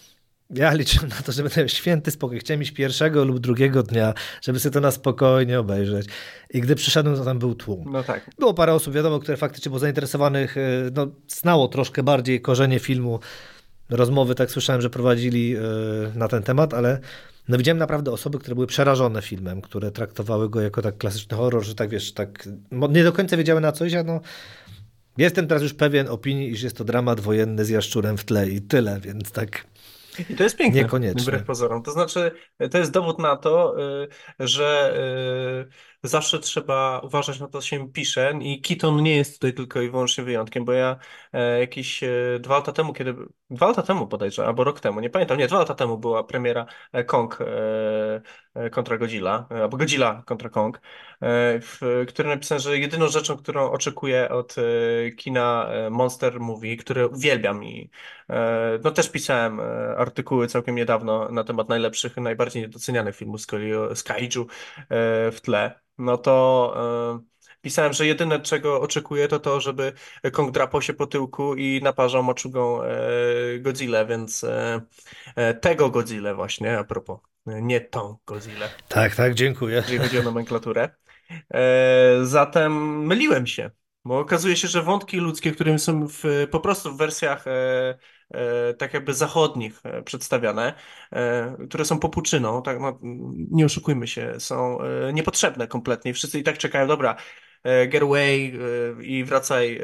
[0.49, 2.39] Ja liczę na to, że będę święty spokój.
[2.39, 6.07] Chciałem iść pierwszego lub drugiego dnia, żeby sobie to na spokojnie obejrzeć.
[6.49, 7.85] I gdy przyszedłem, to tam był tłum.
[7.91, 8.29] No tak.
[8.39, 10.61] Było parę osób, wiadomo, które faktycznie było zainteresowanych, e,
[10.93, 13.19] no, znało troszkę bardziej korzenie filmu.
[13.89, 15.59] Rozmowy, tak słyszałem, że prowadzili e,
[16.15, 16.99] na ten temat, ale
[17.47, 21.63] no, widziałem naprawdę osoby, które były przerażone filmem, które traktowały go jako tak klasyczny horror,
[21.63, 24.21] że tak wiesz, tak nie do końca wiedziały na coś, a no
[25.17, 28.61] Jestem teraz już pewien opinii, iż jest to dramat wojenny z jaszczurem w tle i
[28.61, 29.65] tyle, więc tak
[30.19, 31.21] I to jest piękne, niekoniecznie.
[31.21, 31.83] wbrew pozorom.
[31.83, 32.31] To znaczy,
[32.71, 34.07] to jest dowód na to, y,
[34.39, 34.93] że
[36.03, 39.81] y, zawsze trzeba uważać na to, co się pisze i Keaton nie jest tutaj tylko
[39.81, 40.97] i wyłącznie wyjątkiem, bo ja
[41.33, 42.09] e, jakieś e,
[42.39, 43.15] dwa lata temu, kiedy,
[43.49, 46.65] dwa lata temu bodajże, albo rok temu, nie pamiętam, nie, dwa lata temu była premiera
[46.91, 47.39] e, Kong
[48.71, 50.81] kontra Godzilla, e, albo Godzilla kontra Kong, e,
[51.61, 57.07] w którym napisałem, że jedyną rzeczą, którą oczekuję od e, kina e, Monster Movie, które
[57.07, 57.89] uwielbiam i
[58.29, 59.63] e, no też pisałem e,
[59.97, 63.47] artykuły całkiem niedawno na temat najlepszych, najbardziej niedocenianych filmów z
[63.95, 64.47] z kaiju
[64.89, 66.73] e, w tle, no to
[67.19, 67.32] e,
[67.63, 69.93] pisałem, że jedyne czego oczekuję to to, żeby
[70.33, 72.89] Kong drapał się po tyłku i naparzał maczugą e,
[73.59, 74.81] Godzillę, więc e,
[75.35, 79.75] e, tego Godzillę właśnie, a propos, e, nie tą Godzillę, Tak, tak, dziękuję.
[79.75, 80.89] jeżeli chodzi o nomenklaturę.
[81.53, 83.71] E, zatem myliłem się,
[84.05, 87.97] bo okazuje się, że wątki ludzkie, które są w, po prostu w wersjach e,
[88.77, 90.73] tak jakby zachodnich przedstawiane,
[91.69, 92.99] które są popuczyną, tak, no,
[93.51, 94.77] nie oszukujmy się, są
[95.13, 96.13] niepotrzebne kompletnie.
[96.13, 97.15] Wszyscy i tak czekają, dobra,
[97.89, 98.53] get away
[98.99, 99.77] e, i wracaj,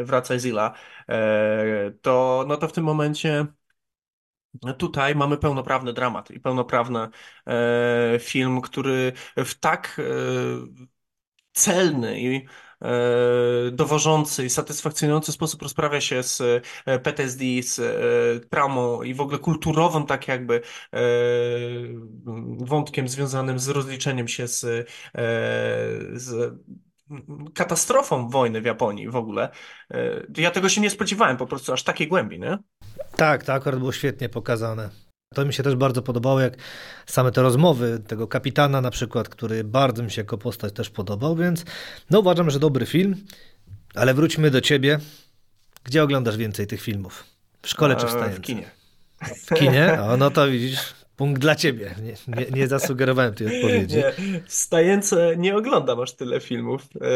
[0.00, 0.74] e, wracaj Zilla.
[1.08, 3.46] E, to, no to w tym momencie
[4.78, 7.08] tutaj mamy pełnoprawny dramat i pełnoprawny
[7.46, 10.82] e, film, który w tak e,
[11.52, 12.46] celny i
[12.82, 16.40] e, dowożący i satysfakcjonujący sposób rozprawia się z
[16.86, 20.62] e, PTSD, z e, traumą i w ogóle kulturowym tak jakby
[20.92, 20.98] e,
[22.58, 24.84] wątkiem związanym z rozliczeniem się z, e,
[26.18, 26.54] z
[27.54, 29.48] katastrofą wojny w Japonii w ogóle.
[29.90, 32.58] E, Ja tego się nie spodziewałem po prostu aż takiej głębi, nie?
[33.16, 34.90] Tak, to akurat było świetnie pokazane.
[35.34, 36.54] To mi się też bardzo podobało, jak
[37.06, 41.36] same te rozmowy tego kapitana na przykład, który bardzo mi się jako postać też podobał,
[41.36, 41.64] więc
[42.10, 43.16] no uważam, że dobry film,
[43.94, 44.98] ale wróćmy do ciebie.
[45.84, 47.24] Gdzie oglądasz więcej tych filmów?
[47.62, 48.38] W szkole czy w E, stajence?
[48.38, 48.70] W kinie.
[49.22, 49.98] W kinie?
[50.02, 51.94] O, no to widzisz, punkt dla ciebie.
[52.02, 53.96] Nie, nie, nie zasugerowałem tej odpowiedzi.
[53.96, 54.12] Nie,
[54.46, 57.06] Stajence nie oglądam aż tyle filmów, e,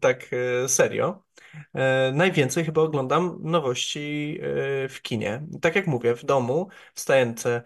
[0.00, 0.26] tak
[0.64, 1.22] e, serio.
[1.74, 4.38] E, najwięcej chyba oglądam nowości
[4.88, 5.42] w kinie.
[5.60, 7.62] Tak jak mówię, w domu, w Stajence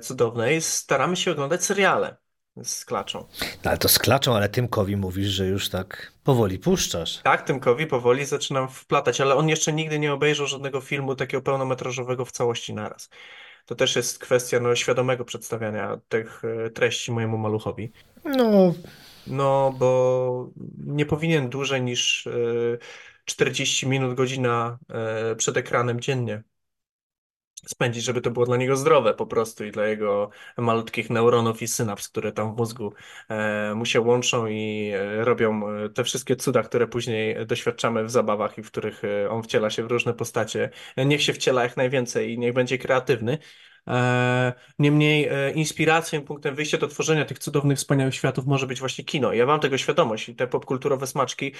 [0.00, 2.16] cudownej, staramy się oglądać seriale
[2.64, 3.28] z klaczą.
[3.64, 7.20] No, ale to z klaczą, ale Tymkowi mówisz, że już tak powoli puszczasz.
[7.22, 12.24] Tak, Tymkowi powoli zaczynam wplatać, ale on jeszcze nigdy nie obejrzał żadnego filmu takiego pełnometrażowego
[12.24, 13.10] w całości naraz.
[13.66, 17.92] To też jest kwestia no, świadomego przedstawiania tych e, treści mojemu maluchowi.
[18.24, 18.74] No,
[19.26, 20.50] No, bo
[20.86, 22.30] nie powinien dłużej niż e,
[23.24, 26.42] 40 minut, godzina e, przed ekranem dziennie
[27.66, 31.68] spędzić, żeby to było dla niego zdrowe po prostu i dla jego malutkich neuronów i
[31.68, 32.92] synaps, które tam w mózgu
[33.28, 38.10] e, mu się łączą i e, robią e, te wszystkie cuda, które później doświadczamy w
[38.10, 40.70] zabawach i w których on wciela się w różne postacie.
[40.96, 43.38] Niech się wciela jak najwięcej i niech będzie kreatywny.
[44.78, 49.32] Niemniej inspiracją, punktem wyjścia do tworzenia tych cudownych, wspaniałych światów może być właśnie kino.
[49.32, 51.52] Ja mam tego świadomość i te popkulturowe smaczki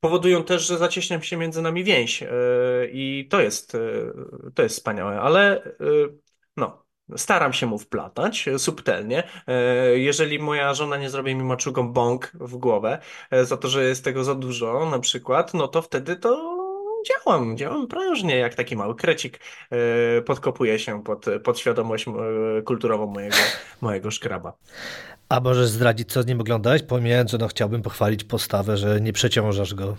[0.00, 2.28] powodują też, że zacieśnia się między nami więź e,
[2.92, 3.78] i to jest, e,
[4.54, 5.70] to jest wspaniałe, ale e,
[6.56, 6.88] no.
[7.16, 9.22] Staram się mu wplatać subtelnie.
[9.94, 12.98] Jeżeli moja żona nie zrobi mi maczugą bąk w głowę
[13.42, 16.57] za to, że jest tego za dużo, na przykład, no to wtedy to
[17.08, 19.40] działam, działam prężnie, jak taki mały krecik
[19.70, 23.36] e, podkopuję się pod, pod świadomość e, kulturową mojego,
[23.80, 24.52] mojego szkraba.
[25.28, 26.82] a możesz zdradzić, co z nim oglądałeś?
[26.82, 29.96] Pomijając, że no chciałbym pochwalić postawę, że nie przeciążasz go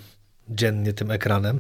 [0.50, 1.60] dziennie tym ekranem.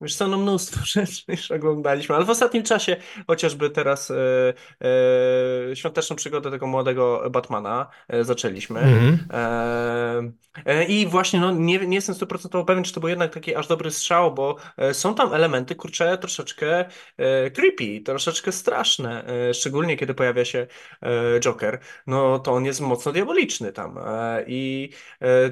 [0.00, 2.96] Wiesz co, no mnóstwo rzeczy już oglądaliśmy, ale w ostatnim czasie
[3.26, 4.16] chociażby teraz e,
[5.70, 8.80] e, świąteczną przygodę tego młodego Batmana e, zaczęliśmy.
[8.80, 9.18] Mhm.
[9.32, 10.32] E,
[10.66, 13.66] e, I właśnie no, nie, nie jestem stuprocentowo pewien, czy to był jednak taki aż
[13.66, 16.84] dobry strzał, bo e, są tam elementy, kurczę, troszeczkę
[17.54, 19.24] creepy, troszeczkę straszne,
[19.54, 20.66] szczególnie kiedy pojawia się
[21.40, 21.78] Joker.
[22.06, 23.98] No to on jest mocno diaboliczny tam.
[24.46, 24.90] I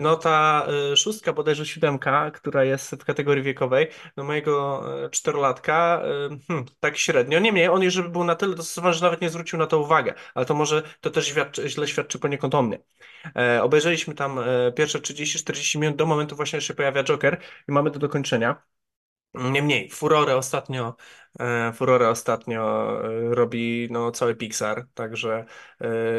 [0.01, 0.67] no ta
[0.97, 6.97] szóstka, bodajże siódemka, która jest w kategorii wiekowej, no mojego e, czterolatka, e, hmm, tak
[6.97, 7.39] średnio.
[7.39, 10.47] Niemniej on już był na tyle dostosowany, że nawet nie zwrócił na to uwagę, ale
[10.47, 12.79] to może to też świadczy, źle świadczy poniekąd o mnie.
[13.37, 17.73] E, obejrzeliśmy tam e, pierwsze 30-40 minut do momentu właśnie, że się pojawia Joker i
[17.73, 18.63] mamy do dokończenia.
[19.35, 20.97] Niemniej, furorę ostatnio,
[21.75, 22.93] furorę ostatnio
[23.31, 25.45] robi no, cały Pixar, także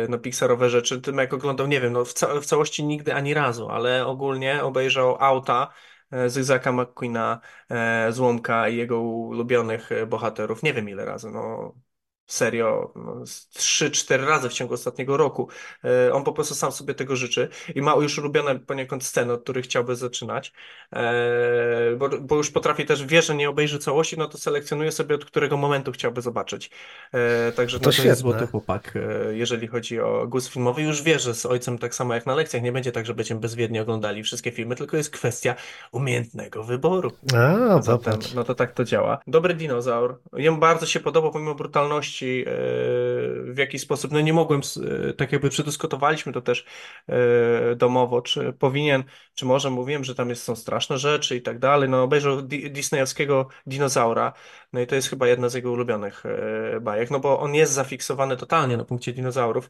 [0.10, 3.34] no, Pixarowe rzeczy, tym jak oglądał, nie wiem, no, w, ca w całości nigdy ani
[3.34, 5.74] razu, ale ogólnie obejrzał Auta
[6.12, 11.32] e, z Isaaca McQueena, e, Złomka i jego ulubionych e, bohaterów, nie wiem ile razy,
[11.32, 11.74] no
[12.28, 15.50] serio no, z 3-4 razy w ciągu ostatniego roku.
[15.84, 19.44] E, On po prostu sam sobie tego życzy i ma już ulubione poniekąd sceny, od
[19.44, 20.54] których chciałby zaczynać,
[20.96, 25.16] E, bo, bo już potrafi też, wie, że nie obejrzy całości, no to selekcjonuje sobie,
[25.16, 26.72] od którego momentu chciałby zobaczyć.
[27.14, 28.94] E, Także To no, to jest złoty chłopak,
[29.32, 30.82] jeżeli chodzi o gust filmowy.
[30.82, 33.42] Już wie, że z ojcem tak samo jak na lekcjach nie będzie tak, że będziemy
[33.42, 35.56] bezwiednie oglądali wszystkie filmy, tylko jest kwestia
[35.92, 37.12] umiejętnego wyboru.
[37.36, 38.34] A, Zatem, popatrz.
[38.34, 39.20] no to tak to działa.
[39.28, 40.20] Dobry dinozaur.
[40.34, 42.44] Jemu bardzo się podobał, pomimo brutalności, e,
[43.44, 44.62] w jaki sposób, no nie mogłem,
[45.10, 46.66] e, tak jakby przedyskutowaliśmy to też
[47.08, 49.04] e, domowo, czy powinien,
[49.34, 51.90] czy może mówiłem, że tam jest, są straszne rzeczy i tak dalej.
[51.90, 54.34] No obejrzał di disneyowskiego dinozaura,
[54.74, 56.24] no i to jest chyba jedna z jego ulubionych
[56.82, 59.70] bajek, no bo on jest zafiksowany totalnie na punkcie dinozaurów.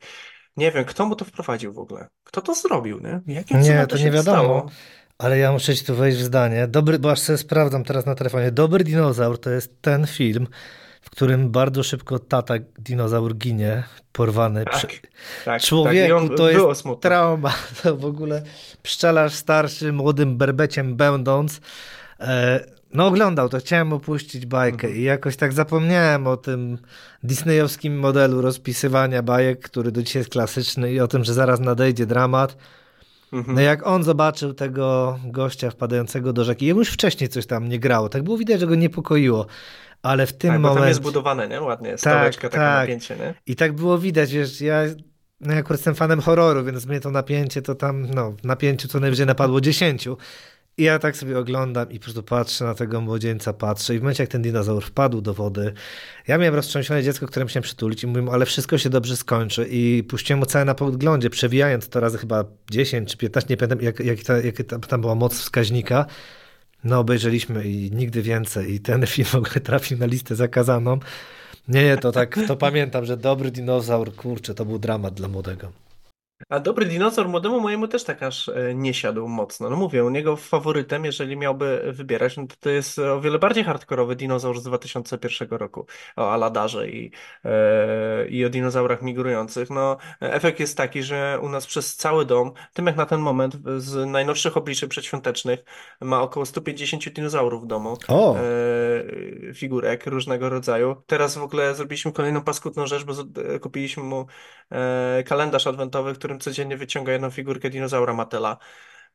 [0.58, 2.08] Nie wiem, kto mu to wprowadził w ogóle?
[2.24, 3.22] Kto to zrobił, nie?
[3.36, 4.22] Jakim Nie, to nie wiadomo.
[4.38, 4.70] stało?
[5.18, 6.68] Ale ja muszę ci tu wejść w zdanie.
[6.68, 8.52] Dobry, bo aż sobie sprawdzam teraz na telefonie.
[8.52, 10.48] Dobry dinozaur to jest ten film,
[11.08, 14.66] w którym bardzo szybko tata dinozaur ginie, porwany.
[14.66, 14.88] Tak, Prze...
[14.88, 15.00] tak,
[15.46, 15.62] tak.
[15.62, 17.10] Człowieku, on to jest było smutne.
[17.10, 17.54] trauma.
[17.84, 18.42] To w ogóle
[18.84, 21.62] pszczelarz starszy, młodym berbeciem będąc,
[22.20, 24.96] e, no oglądał to, chciałem opuścić bajkę Mhm.
[24.96, 26.78] i jakoś tak zapomniałem o tym
[27.24, 32.06] disneyowskim modelu rozpisywania bajek, który do dzisiaj jest klasyczny i o tym, że zaraz nadejdzie
[32.06, 32.58] dramat.
[33.34, 33.56] Mhm.
[33.56, 37.80] No jak on zobaczył tego gościa wpadającego do rzeki, jemu już wcześniej coś tam nie
[37.80, 39.46] grało, tak było widać, że go niepokoiło,
[40.02, 40.88] ale w tym Tak, tam momencie...
[40.88, 41.62] jest budowane, nie?
[41.62, 42.82] Ładnie, Tak, stołeczka, takie tak.
[42.82, 43.34] napięcie, nie?
[43.46, 44.84] I tak było widać, wiesz, ja,
[45.42, 49.00] no ja akurat jestem fanem horroru, więc mnie to napięcie to tam, no, napięciu co
[49.00, 50.18] najwyżej napadło dziesięciu.
[50.80, 54.02] I ja tak sobie oglądam i po prostu patrzę na tego młodzieńca, patrzę i w
[54.02, 55.74] momencie jak ten dinozaur wpadł do wody,
[56.28, 59.68] ja miałem roztrzęsione dziecko, które musiałem przytulić i mówię mu, ale wszystko się dobrze skończy
[59.72, 63.82] i puściłem mu całe na podglądzie, przewijając to razy chyba 10 czy 15, nie pamiętam
[63.82, 66.06] jak, jak, ta, jak ta, tam była moc wskaźnika.
[66.84, 71.00] No obejrzeliśmy i nigdy więcej i ten film w ogóle trafił na listę zakazaną.
[71.68, 75.72] Nie, nie, to tak, to pamiętam, że dobry dinozaur, kurczę, to był dramat dla młodego.
[76.50, 79.70] A dobry dinozaur młodemu mojemu też tak aż e, nie siadł mocno.
[79.70, 83.64] No mówię, u niego faworytem, jeżeli miałby wybierać, no to to jest o wiele bardziej
[83.64, 85.86] hardkorowy dinozaur z 2001 roku
[86.16, 87.12] o Aladarze i,
[87.46, 89.70] e, i o dinozaurach migrujących.
[89.70, 93.58] No, efekt jest taki, że u nas przez cały dom, tym jak na ten moment,
[93.78, 95.64] z najnowszych obliczeń przedświątecznych,
[96.02, 97.98] ma około 150 dinozaurów w domu.
[98.08, 100.96] O, e, figurek różnego rodzaju.
[101.08, 104.26] Teraz w ogóle zrobiliśmy kolejną paskudną rzecz, bo z- kupiliśmy mu
[104.72, 108.58] e, kalendarz adwentowy, w którym codziennie wyciąga jedną figurkę dinozaura Matela.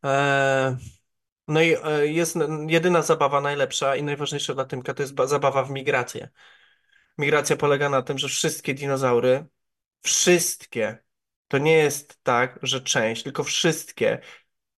[0.04, 0.76] E,
[1.48, 2.36] no i e, jest
[2.68, 6.28] jedyna zabawa najlepsza i najważniejsza dla Tymka to jest ba- zabawa w migrację.
[7.18, 9.46] Migracja polega na tym, że wszystkie dinozaury,
[10.02, 10.98] wszystkie,
[11.48, 14.18] to nie jest tak, że część, tylko wszystkie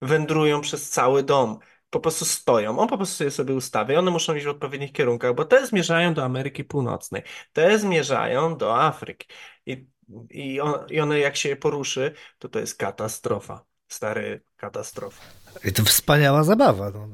[0.02, 1.58] wędrują przez cały dom.
[1.90, 2.78] Po prostu stoją.
[2.78, 3.98] On po prostu je sobie ustawia.
[3.98, 7.22] One muszą iść w odpowiednich kierunkach, bo te zmierzają do Ameryki Północnej,
[7.52, 9.28] te zmierzają do Afryki.
[9.66, 9.86] I,
[10.30, 13.64] i, on, I one jak się poruszy, to to jest katastrofa.
[13.88, 15.22] Stary, katastrofa.
[15.64, 16.90] i to wspaniała zabawa.
[16.90, 17.08] No.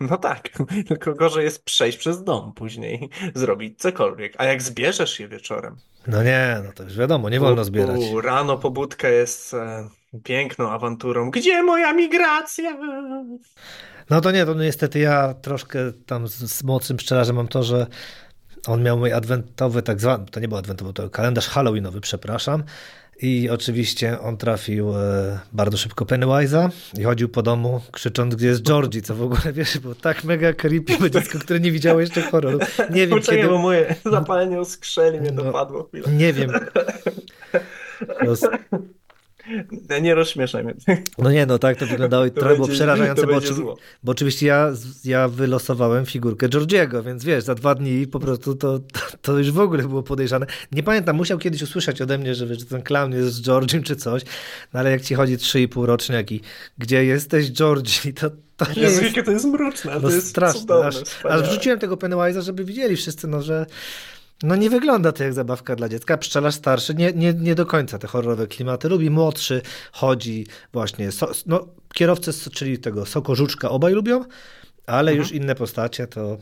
[0.00, 0.48] No tak,
[0.88, 4.34] tylko gorzej jest przejść przez dom później, zrobić cokolwiek.
[4.38, 8.00] A jak zbierzesz je wieczorem, no nie, no to już wiadomo, nie wolno zbierać.
[8.12, 9.88] u, rano pobudka jest e,
[10.24, 11.30] piękną awanturą.
[11.30, 12.76] Gdzie moja migracja?
[14.10, 17.86] No to nie, to niestety ja troszkę tam z, z młodszym pszczelarzem mam to, że
[18.66, 22.62] on miał mój adwentowy, tak zwany, to nie był adwentowy, to kalendarz halloweenowy, przepraszam.
[23.22, 28.62] I oczywiście on trafił e, bardzo szybko Pennywise'a i chodził po domu krzycząc, gdzie jest
[28.62, 32.22] Georgie, co w ogóle, wiesz, było tak mega creepy, bo dziecko, które nie widziało jeszcze
[32.22, 32.58] horroru.
[32.90, 33.48] Nie wiem, Poczekaj, kiedy...
[33.48, 35.42] bo moje zapalenie skrzeli mnie No.
[35.44, 36.08] dopadło chwilę.
[36.12, 36.50] Nie wiem.
[38.26, 38.40] Roz...
[39.90, 40.74] Nie, nie rozśmieszaj mnie.
[41.18, 44.12] No nie, no tak to wyglądało i To trochę było przerażające, to bo, oczywi- bo
[44.12, 44.72] oczywiście ja,
[45.04, 48.80] ja wylosowałem figurkę Georgiego, więc wiesz, za dwa dni po prostu to,
[49.22, 50.46] to już w ogóle było podejrzane.
[50.72, 53.82] Nie pamiętam, musiał kiedyś usłyszeć ode mnie, że, wiesz, że ten clown jest z Georgiem
[53.82, 54.22] czy coś,
[54.72, 56.40] no ale jak ci chodzi 3,5 roczniak i
[56.78, 59.02] gdzie jesteś Georgie, to, to nie jest...
[59.02, 62.64] jakie to jest mroczne, No to jest straszne, cudowne, aż, aż wrzuciłem tego Pennywise'a, żeby
[62.64, 63.66] widzieli wszyscy, no że
[64.42, 66.16] no nie wygląda to jak zabawka dla dziecka.
[66.16, 69.10] Pszczelarz starszy nie, nie, nie do końca te horrorowe klimaty lubi.
[69.10, 69.62] Młodszy
[69.92, 74.24] chodzi właśnie, so, no kierowcy, czyli tego Sokożuczka obaj lubią,
[74.86, 76.38] ale już inne postacie to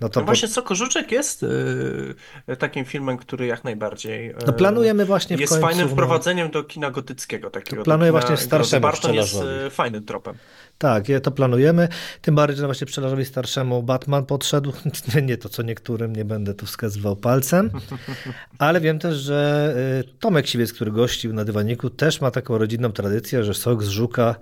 [0.00, 5.04] no to No właśnie Sokożuczek jest y, takim filmem, który jak najbardziej y, no planujemy
[5.04, 5.66] właśnie w jest końcu.
[5.66, 7.76] fajnym no, wprowadzeniem do kina gotyckiego takiego.
[7.76, 8.82] do planuję kina właśnie starszemu.
[8.82, 9.66] Barton jest pszczelarzowi.
[9.66, 10.34] y, fajnym tropem.
[10.78, 11.88] Tak, to planujemy.
[12.22, 14.72] Tym bardziej, że właśnie pszczelarzowi starszemu Batman podszedł.
[15.22, 17.70] Nie to, co niektórym, nie będę tu wskazywał palcem.
[18.58, 19.74] Ale wiem też, że
[20.04, 23.88] y, Tomek Siwiec, który gościł na dywaniku, też ma taką rodzinną tradycję, że sok z
[23.88, 24.34] żuka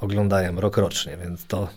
[0.00, 1.68] oglądają rok rocznie, więc to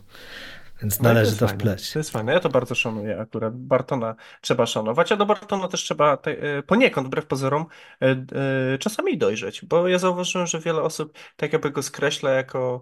[0.81, 1.59] Więc No to należy jest to fajne.
[1.59, 1.93] wpleść.
[1.93, 2.33] To jest fajne.
[2.33, 3.57] Ja to bardzo szanuję akurat.
[3.57, 7.65] Bartona trzeba szanować, a do Bartona też trzeba te, e, poniekąd, wbrew pozorom,
[8.01, 8.25] e,
[8.73, 12.81] e, czasami dojrzeć, bo ja zauważyłem, że wiele osób tak jakby go skreśla jako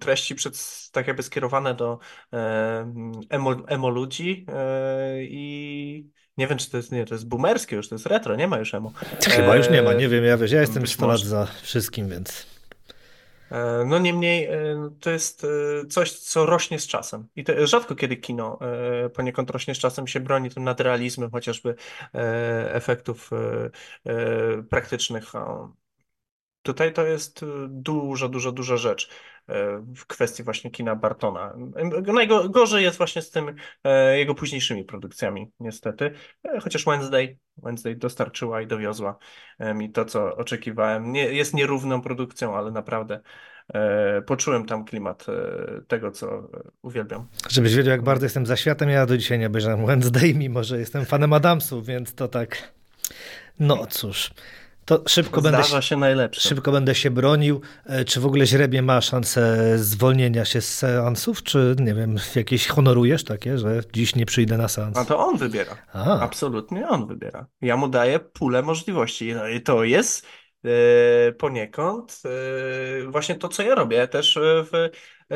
[0.00, 0.58] treści przed,
[0.92, 1.98] tak jakby skierowane do
[3.30, 4.46] emo, emo ludzi
[5.20, 8.48] i nie wiem, czy to jest, nie, to jest boomerskie już, to jest retro, nie
[8.48, 8.92] ma już emo.
[9.28, 12.08] Chyba już nie ma, nie wiem, ja wiesz, ja jestem być 100 lat za wszystkim,
[12.08, 12.46] więc
[13.86, 17.28] No niemniej e, to jest e, coś, co rośnie z czasem.
[17.36, 18.58] I to rzadko kiedy kino
[19.04, 21.74] e, poniekąd rośnie z czasem, się broni tym nadrealizmem chociażby
[22.14, 23.70] e, efektów e,
[24.12, 25.32] e, praktycznych.
[26.66, 29.10] Tutaj to jest e, duża, duża, duża rzecz
[29.48, 31.54] e, w kwestii właśnie kina Bartona.
[31.76, 33.54] E, Najgorzej jest właśnie z tym
[34.16, 36.10] jego późniejszymi produkcjami, niestety.
[36.62, 39.18] Chociaż Wednesday, Wednesday dostarczyła i dowiozła
[39.74, 41.12] mi to, co oczekiwałem.
[41.12, 43.20] Nie, jest nierówną produkcją, ale naprawdę
[44.26, 45.26] poczułem tam klimat
[45.88, 46.48] tego, co
[46.82, 47.26] uwielbiam.
[47.50, 50.78] żebyś wiedział, jak bardzo jestem za światem, ja do dzisiaj nie obejrzałem Wednesday, mimo że
[50.78, 52.72] jestem fanem Adamsów, więc to tak,
[53.60, 54.30] no cóż,
[54.86, 56.48] to szybko będę, się najlepsze.
[56.48, 57.60] szybko będę się bronił.
[57.86, 62.66] E, Czy w ogóle źrebie ma szansę zwolnienia się z seansów, czy nie wiem, jakieś
[62.66, 64.96] honorujesz takie, że dziś nie przyjdę na seans?
[64.98, 65.76] A to on wybiera.
[65.92, 67.46] A, Absolutnie on wybiera.
[67.60, 69.34] Ja mu daję pulę możliwości.
[69.34, 70.26] No i to jest
[70.64, 72.22] e, poniekąd
[73.04, 74.90] e, właśnie to, co ja robię też w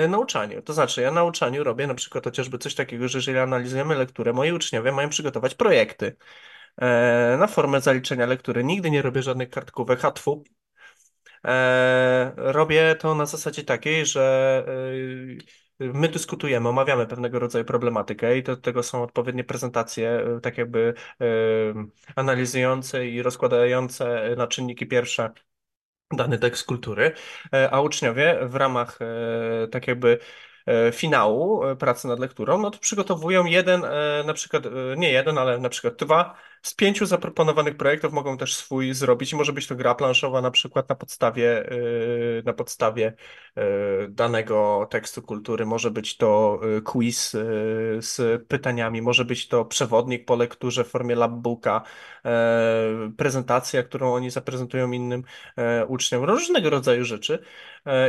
[0.08, 0.62] nauczaniu.
[0.62, 4.32] To znaczy, ja na nauczaniu robię na przykład chociażby coś takiego, że jeżeli analizujemy lekturę,
[4.32, 6.16] moi uczniowie mają przygotować projekty
[7.38, 8.64] na formę zaliczenia lektury.
[8.64, 10.44] Nigdy nie robię żadnych kartkówek, hatfu.
[11.46, 14.64] E, robię to na zasadzie takiej, że
[15.80, 20.58] e, my dyskutujemy, omawiamy pewnego rodzaju problematykę i do tego są odpowiednie prezentacje, e, tak
[20.58, 21.24] jakby e,
[22.16, 25.30] analizujące i rozkładające na czynniki pierwsze
[26.16, 27.12] dany tekst kultury,
[27.54, 30.18] e, a uczniowie w ramach e, tak jakby
[30.66, 35.12] e, finału e, pracy nad lekturą, no to przygotowują jeden, e, na przykład, e, nie
[35.12, 39.34] jeden, ale na przykład dwa z pięciu zaproponowanych projektów mogą też swój zrobić.
[39.34, 41.72] Może być to gra planszowa na przykład na podstawie, e,
[42.44, 43.12] na podstawie
[43.56, 43.62] e,
[44.08, 47.36] danego tekstu kultury, może być to e, quiz
[47.98, 51.82] z pytaniami, może być to przewodnik po lekturze w formie labbooka,
[53.16, 55.24] prezentacja, którą oni zaprezentują innym
[55.88, 57.38] uczniom, różnego rodzaju rzeczy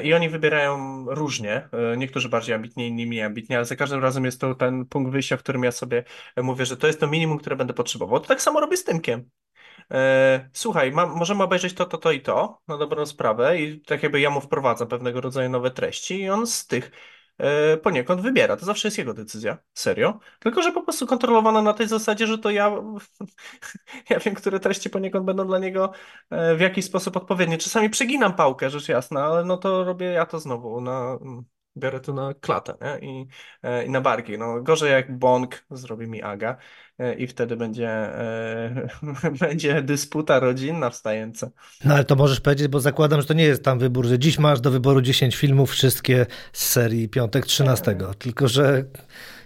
[0.03, 4.26] i oni wybierają różnie, e, niektórzy bardziej ambitnie, inni mniej ambitnie, ale za każdym razem
[4.26, 6.03] jest to ten punkt wyjścia, w którym ja sobie
[6.38, 8.19] mówię, że to jest to minimum, które będę potrzebował.
[8.19, 9.30] To tak samo robię z Tymkiem.
[9.91, 14.03] E, Słuchaj, mam, możemy obejrzeć to, to, to i to, na dobrą sprawę i tak
[14.03, 16.91] jakby ja mu wprowadzam pewnego rodzaju nowe treści i on z tych e,
[17.81, 18.57] poniekąd wybiera.
[18.57, 20.19] To zawsze jest jego decyzja, serio.
[20.39, 22.71] Tylko, że po prostu kontrolowana na tej zasadzie, że to ja,
[24.09, 25.91] ja wiem, które treści poniekąd będą dla niego
[26.29, 27.57] e, w jakiś sposób odpowiednie.
[27.57, 31.17] Czasami przeginam pałkę, rzecz jasna, ale no to robię ja to znowu na...
[31.78, 33.09] Biorę to na klatę nie?
[33.09, 33.28] I,
[33.63, 34.38] e, i na barki.
[34.38, 36.57] No, gorzej jak bong zrobi mi Aga
[36.99, 38.89] e, i wtedy będzie, e,
[39.41, 41.49] będzie dysputa rodzinna wstająca.
[41.86, 44.39] no ale to możesz powiedzieć, bo zakładam, że to nie jest tam wybór, że dziś
[44.39, 48.84] masz do wyboru 10 filmów, wszystkie z serii Piątek 13, tylko że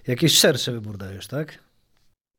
[0.07, 1.59] jakiś szerszy wybór dajesz, tak?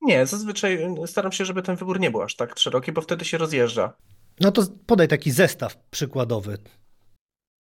[0.03, 3.39] Nie, zazwyczaj staram się, żeby ten wybór nie był aż tak szeroki, bo wtedy się
[3.39, 3.97] rozjeżdża.
[4.41, 6.59] No to podaj taki zestaw przykładowy.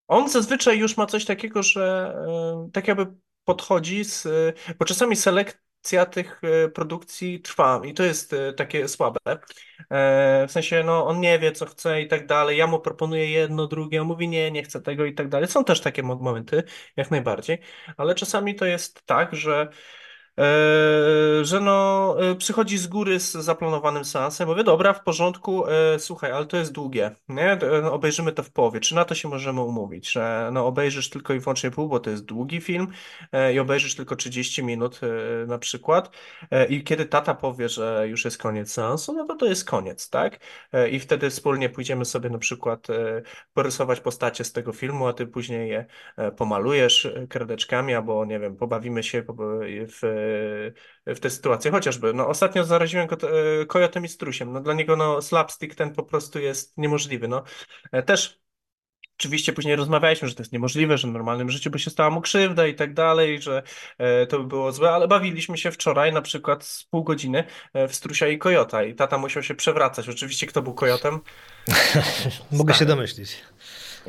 [0.09, 2.14] On zazwyczaj już ma coś takiego, że
[2.66, 3.07] e, tak jakby
[3.44, 9.18] podchodzi z, e, bo czasami selekcja tych e, produkcji trwa i to jest takie słabe.
[10.48, 12.59] W sensie, no on nie wie, co chce i tak dalej.
[12.59, 15.48] Ja mu proponuję jedno, drugie, on mówi nie, nie chcę tego i tak dalej.
[15.48, 16.62] Są też takie mo- momenty,
[16.96, 17.59] jak najbardziej,
[17.96, 19.68] ale czasami to jest tak, że
[21.43, 26.32] że no, e, przychodzi z góry z zaplanowanym seansem, mówię, dobra, w porządku, e, słuchaj,
[26.32, 27.53] ale to jest długie, nie?
[27.53, 31.11] E, no, obejrzymy to w połowie, czy na to się możemy umówić, że no, obejrzysz
[31.11, 32.89] tylko i wyłącznie pół, bo to jest długi film
[33.32, 36.11] e, i obejrzysz tylko 30 minut e, na przykład
[36.51, 40.11] e, i kiedy tata powie, że już jest koniec seansu, no to to jest koniec,
[40.11, 40.41] tak?
[40.72, 43.22] E, I wtedy wspólnie pójdziemy sobie na przykład e,
[43.55, 48.39] porysować postacie z tego filmu, a ty później je e, pomalujesz e, kredeczkami, albo nie
[48.41, 49.22] wiem, pobawimy się
[49.68, 50.26] w,
[51.07, 51.70] w tę sytuację.
[51.70, 53.29] Chociażby, no ostatnio zaraziłem kot, e,
[53.66, 54.53] kojotem i strusiem.
[54.53, 57.29] No dla niego no slapstick ten po prostu jest niemożliwy.
[57.29, 57.45] No
[57.93, 58.41] E, też
[59.18, 62.20] Oczywiście później rozmawialiśmy, że to jest niemożliwe, że w normalnym życiu by się stała mu
[62.20, 63.62] krzywda i tak dalej, że
[63.99, 67.89] e, to by było złe, ale bawiliśmy się wczoraj na przykład z pół godziny e,
[67.89, 70.09] w Strusia i Kojota i tata musiał się przewracać.
[70.09, 71.20] Oczywiście kto był Kojotem?
[72.53, 73.43] Mogę się domyślić.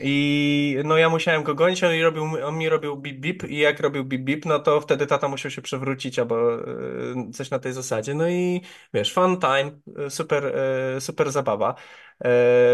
[0.01, 3.79] I no ja musiałem go gonić, on robił, on mi robił bip bip i jak
[3.79, 7.73] robił bip bip, no to wtedy tata musiał się przewrócić albo e, coś na tej
[7.73, 8.13] zasadzie.
[8.13, 8.61] No i
[8.93, 9.71] wiesz, fun time,
[10.05, 11.75] e, super, e, super zabawa.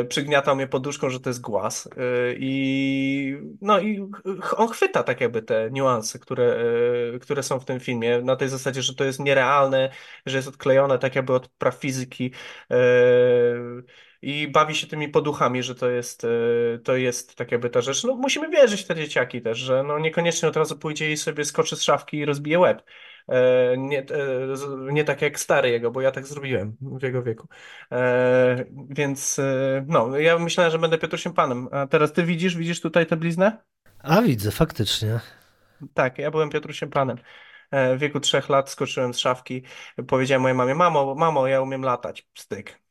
[0.09, 1.89] przygniatał mnie poduszką, że to jest głaz.
[2.38, 4.09] I no i
[4.57, 6.57] on chwyta tak jakby te niuanse, które,
[7.21, 9.89] które są w tym filmie, na tej zasadzie, że to jest nierealne,
[10.26, 12.32] że jest odklejone tak jakby od praw fizyki.
[14.24, 18.03] I bawi się tymi poduchami, że to jest, e, to jest tak jakby ta rzecz.
[18.03, 21.45] No, musimy wierzyć w te dzieciaki też, że no, niekoniecznie od razu pójdzie i sobie
[21.45, 22.84] skoczy z szafki i rozbije łeb.
[23.30, 24.03] E, Nie, e,
[24.91, 27.47] nie tak jak stary jego, bo ja tak zrobiłem w jego wieku.
[28.89, 29.39] Więc
[29.88, 31.67] no, ja myślałem, że będę Piotrusiem Panem.
[31.71, 33.57] A teraz ty widzisz, widzisz tutaj tę bliznę?
[33.99, 35.19] A widzę, faktycznie.
[35.93, 37.17] Tak, ja byłem Piotrusiem Panem.
[37.71, 39.63] W wieku trzech lat skoczyłem z szafki.
[40.07, 42.28] Powiedziałem mojej mamie, mamo, mamo, ja umiem latać.
[42.38, 42.83] Styk.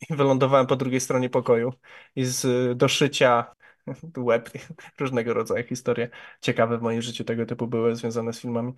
[0.10, 1.72] I wylądowałem po drugiej stronie pokoju.
[2.16, 3.54] I z do szycia
[4.16, 4.50] łeb,
[5.00, 6.08] różnego rodzaju historie
[6.40, 8.72] ciekawe w moim życiu tego typu były związane z filmami.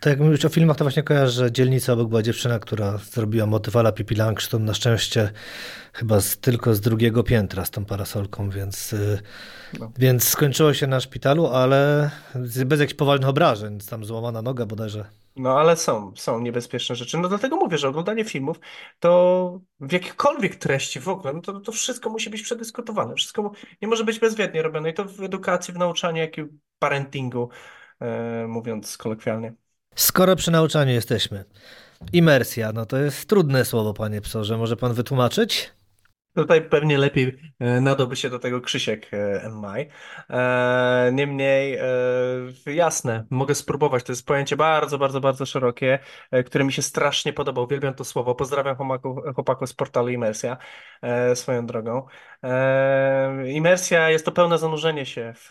[0.00, 3.46] To jak mówisz o filmach, to właśnie kojarzę, że dzielnica obok była dziewczyna, która zrobiła
[3.46, 5.32] motywala Pippi Langsztyn, na szczęście
[5.92, 9.22] chyba z, tylko z drugiego piętra z tą parasolką, więc, y,
[9.72, 9.92] No.
[9.98, 12.10] więc skończyło się na szpitalu, ale
[12.66, 15.19] bez jakichś poważnych obrażeń, tam złamana noga bodajże.
[15.40, 17.18] No ale są, są niebezpieczne rzeczy.
[17.18, 18.60] No dlatego mówię, że oglądanie filmów
[18.98, 23.14] to w jakiejkolwiek treści w ogóle, no to, to wszystko musi być przedyskutowane.
[23.14, 26.48] Wszystko nie może być bezwiednie robione i to w edukacji, w nauczaniu, jak i w
[26.78, 27.48] parentingu,
[28.00, 29.52] e, mówiąc kolokwialnie.
[29.94, 31.44] Skoro przy nauczaniu jesteśmy,
[32.12, 35.72] imersja, no to jest trudne słowo, panie psorze, może pan wytłumaczyć?
[36.34, 39.88] Tutaj pewnie lepiej e, nadałby się do tego Krzysiek e, MI.
[40.30, 41.78] E, Niemniej,
[42.66, 44.04] jasne, mogę spróbować.
[44.04, 45.98] To jest pojęcie bardzo, bardzo, bardzo szerokie,
[46.46, 47.62] które mi się strasznie podoba.
[47.62, 48.34] Uwielbiam to słowo.
[48.34, 50.56] Pozdrawiam chłopaków, chłopaków z portalu Imersja
[51.34, 52.06] swoją drogą.
[53.46, 55.50] Imersja jest to pełne zanurzenie się w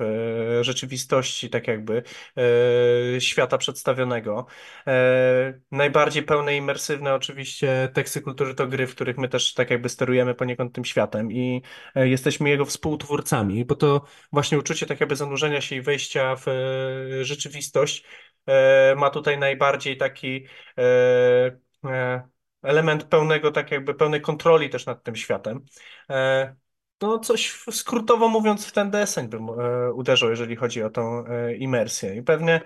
[0.62, 2.04] rzeczywistości, tak jakby
[3.20, 4.46] świata przedstawionego.
[5.72, 10.36] Najbardziej pełne imersywne oczywiście teksty kultury to gry, w których my też tak jakby sterujemy
[10.36, 11.62] poniekąd tym światem i
[11.96, 16.48] e, jesteśmy jego współtwórcami, bo to właśnie uczucie tak jakby zanurzenia się i wejścia w
[16.48, 18.04] e, rzeczywistość
[18.46, 20.46] e, ma tutaj najbardziej taki
[22.64, 25.66] element pełnego, tak jakby pełnej kontroli też nad tym światem.
[27.02, 29.50] No coś skrótowo mówiąc w ten deseń bym
[29.94, 31.24] uderzył, jeżeli chodzi o tą
[31.58, 32.62] imersję i pewnie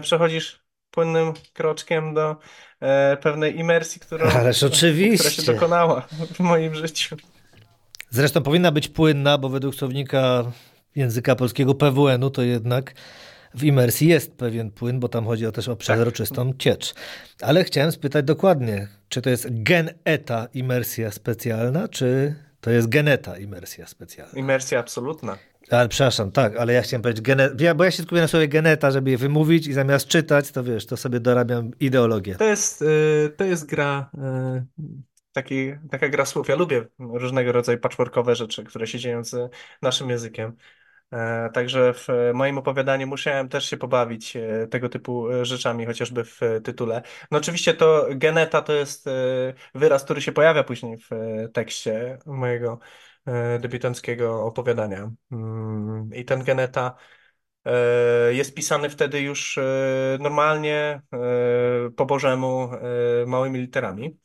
[0.00, 2.36] przechodzisz płynnym kroczkiem do
[2.80, 5.52] e, pewnej imersji, którą, Ależ która się oczywiście.
[5.52, 6.00] dokonała
[6.34, 7.16] w moim życiu.
[8.10, 10.52] Zresztą powinna być płynna, bo według słownika
[10.96, 12.94] języka polskiego PWN-u to jednak
[13.54, 16.94] w imersji jest pewien płyn, bo tam chodzi o też o przezroczystą ciecz.
[17.40, 23.86] Ale chciałem spytać dokładnie, czy to jest gen-eta imersja specjalna, czy to jest geneta imersja
[23.86, 24.38] specjalna?
[24.38, 25.38] Imersja absolutna.
[25.70, 27.50] Ale przepraszam, tak, ale ja chciałem powiedzieć gene...
[27.76, 30.86] bo ja się skupię na słowie geneta, żeby je wymówić i zamiast czytać, to wiesz,
[30.86, 32.34] to sobie dorabiam ideologię.
[32.34, 34.10] To jest, y, to jest gra,
[34.78, 34.82] y,
[35.32, 36.48] taki, taka gra słów.
[36.48, 39.50] Ja lubię różnego rodzaju patchworkowe rzeczy, które się dzieją z
[39.82, 40.56] naszym językiem.
[41.12, 46.24] E, Także w moim opowiadaniu musiałem też się pobawić e, tego typu e, rzeczami, chociażby
[46.24, 47.02] w tytule.
[47.30, 49.06] No oczywiście to geneta to jest
[49.74, 51.10] wyraz, który się pojawia później w
[51.52, 52.78] tekście mojego
[53.60, 55.10] debiutanckiego opowiadania.
[55.32, 56.94] Mm, I ten geneta
[57.64, 59.62] e, jest pisany wtedy już e,
[60.20, 62.70] normalnie, e, po bożemu,
[63.22, 64.18] e, małymi literami.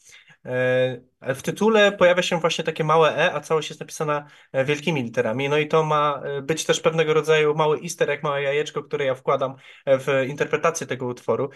[0.46, 5.04] E, W tytule pojawia się właśnie takie małe e, a całość jest napisana e, wielkimi
[5.04, 5.50] literami.
[5.50, 9.16] No i to ma e, być też pewnego rodzaju mały easter małe jajeczko, które ja
[9.16, 11.50] wkładam e, w interpretację tego utworu.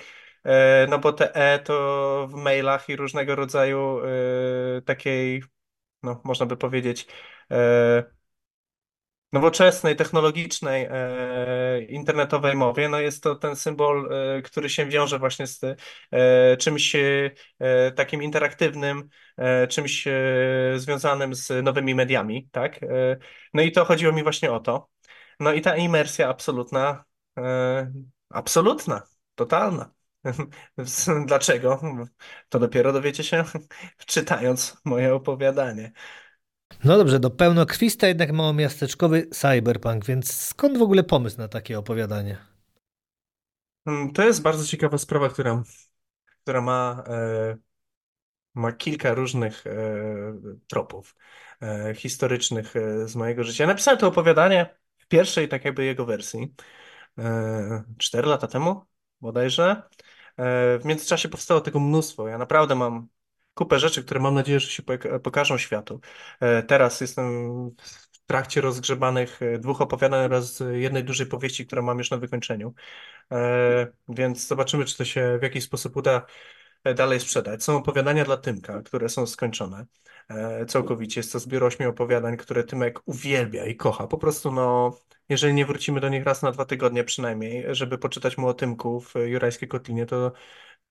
[0.46, 4.00] E, No bo te e to w mailach i różnego rodzaju
[4.78, 5.44] e, takiej,
[6.04, 7.08] no można by powiedzieć,
[7.52, 8.04] e,
[9.34, 15.48] nowoczesnej, technologicznej, e, internetowej mowie, no jest to ten symbol, e, który się wiąże właśnie
[15.48, 15.62] z
[16.12, 20.14] e, czymś e, takim interaktywnym, e, czymś e,
[20.76, 22.80] związanym z nowymi mediami, tak?
[23.54, 24.90] No i to chodziło mi właśnie o to.
[25.40, 27.04] No i ta imersja absolutna,
[28.30, 29.02] absolutna,
[29.36, 29.92] totalna.
[31.28, 31.82] Dlaczego?
[32.50, 33.44] To dopiero dowiecie się
[34.06, 35.92] czytając moje opowiadanie.
[36.84, 42.38] No dobrze, do pełnokrwista jednak małomiasteczkowy cyberpunk, więc skąd w ogóle pomysł na takie opowiadanie?
[43.86, 45.64] Mm, To jest bardzo ciekawa sprawa, która,
[46.44, 47.58] która ma, e,
[48.56, 49.72] ma kilka różnych e,
[50.68, 51.16] tropów
[51.62, 53.64] e, historycznych e, z mojego życia.
[53.64, 56.56] Ja napisałem to opowiadanie w pierwszej tak jakby jego wersji
[57.20, 58.82] e, cztery lata temu
[59.22, 59.84] bodajże.
[60.38, 62.28] E, w międzyczasie powstało tego mnóstwo.
[62.28, 63.08] Ja naprawdę mam
[63.54, 66.00] kupę rzeczy, które mam nadzieję, że się pok- pokażą światu.
[66.40, 67.26] E, teraz jestem
[68.12, 72.74] w trakcie rozgrzebanych e, dwóch opowiadań oraz jednej dużej powieści, którą mam już na wykończeniu.
[74.10, 76.26] Więc zobaczymy, czy to się w jakiś sposób uda
[76.96, 77.64] dalej sprzedać.
[77.64, 79.86] Są opowiadania dla Tymka, które są skończone
[80.30, 81.20] e, całkowicie.
[81.20, 84.08] Jest to zbiór ośmiu opowiadań, które Tymek uwielbia i kocha.
[84.08, 84.98] Po prostu, no,
[85.30, 89.02] jeżeli nie wrócimy do nich raz na dwa tygodnie przynajmniej, żeby poczytać mu o Tymku
[89.02, 90.32] w Jurajskiej Kotlinie, to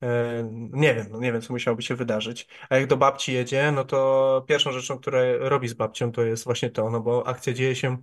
[0.02, 2.48] e, nie wiem, no nie wiem, co musiałoby się wydarzyć.
[2.70, 6.44] A jak do babci jedzie, no to pierwszą rzeczą, którą robi z babcią, to jest
[6.44, 7.96] właśnie to, no bo akcja dzieje się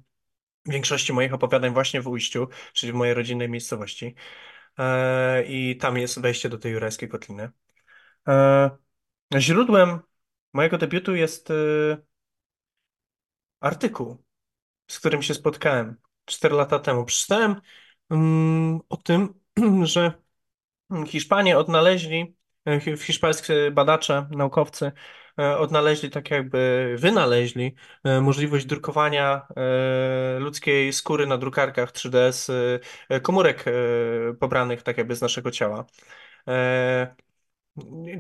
[0.66, 4.16] w większości moich opowiadań właśnie w Ujściu, czyli w mojej rodzinnej miejscowości.
[4.80, 7.52] E, I tam jest wejście do tej jurajskiej kotliny.
[8.28, 8.70] E,
[9.38, 10.00] źródłem
[10.54, 11.54] mojego debiutu jest e,
[13.60, 14.24] artykuł,
[14.88, 17.06] z którym się spotkałem 4 lata temu.
[17.06, 17.62] Przeczytałem
[18.10, 19.34] mm, o tym,
[19.84, 20.14] że
[21.08, 22.36] Hiszpanie odnaleźli,
[22.68, 24.92] e, hiszpańscy badacze, naukowcy
[25.38, 27.76] odnaleźli, tak jakby wynaleźli
[28.22, 29.48] możliwość drukowania
[30.40, 32.52] ludzkiej skóry na drukarkach 3D z
[33.24, 33.66] komórek
[34.40, 35.86] pobranych tak jakby z naszego ciała.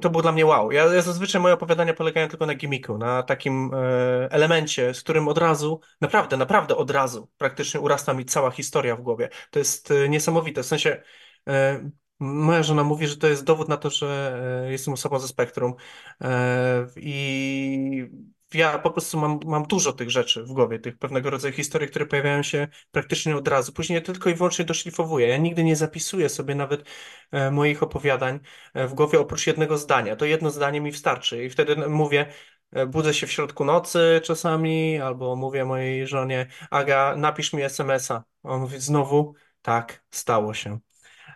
[0.01, 0.71] To było dla mnie wow.
[0.71, 5.27] Ja, ja zazwyczaj moje opowiadania polegają tylko na gimmicku, na takim e, elemencie, z którym
[5.27, 9.29] od razu, naprawdę, naprawdę od razu praktycznie urasta mi cała historia w głowie.
[9.51, 10.63] To jest e, niesamowite.
[10.63, 11.03] W sensie
[11.47, 11.89] e,
[12.19, 15.73] moja żona mówi, że to jest dowód na to, że e, jestem osobą ze spektrum
[16.21, 18.09] e, i
[18.55, 22.05] ja po prostu mam, mam dużo tych rzeczy w głowie, tych pewnego rodzaju historii, które
[22.05, 23.73] pojawiają się praktycznie od razu.
[23.73, 25.27] Później tylko i wyłącznie doszlifowuję.
[25.27, 26.89] Ja nigdy nie zapisuję sobie nawet
[27.31, 28.39] e, moich opowiadań
[28.73, 30.15] e, w głowie oprócz jednego zdania.
[30.15, 32.25] To jedno zdanie mi wystarczy i wtedy mówię,
[32.71, 38.23] e, budzę się w środku nocy czasami, albo mówię mojej żonie, Aga, napisz mi SMS-a.
[38.43, 40.79] On mówi znowu, tak, stało się.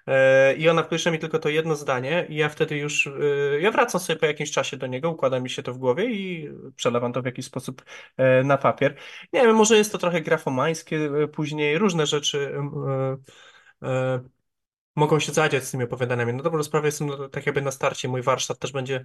[0.07, 3.11] E, I ona pisze mi tylko to jedno zdanie, i ja wtedy już, e,
[3.61, 6.49] ja wracam sobie po jakimś czasie do niego, układa mi się to w głowie i
[6.75, 7.85] przelewam to w jakiś sposób
[8.17, 8.95] e, na papier.
[9.33, 12.55] Nie wiem, może jest to trochę grafomańskie później, różne rzeczy
[14.95, 16.33] mogą się zadziać z tymi opowiadaniami.
[16.33, 19.03] No dobrą sprawę jestem no, tak jakby na starcie, mój warsztat też będzie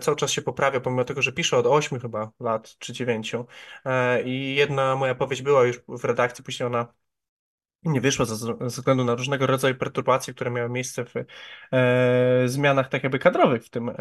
[0.00, 3.32] cały czas się poprawia, pomimo tego, że piszę od 8 chyba lat, czy 9.
[4.24, 6.94] I jedna moja powieść była już w redakcji, później ona
[7.84, 11.14] nie wyszło ze, względu na różnego rodzaju perturbacje, które miały miejsce w
[11.72, 13.94] e, zmianach tak jakby kadrowych w tym, e,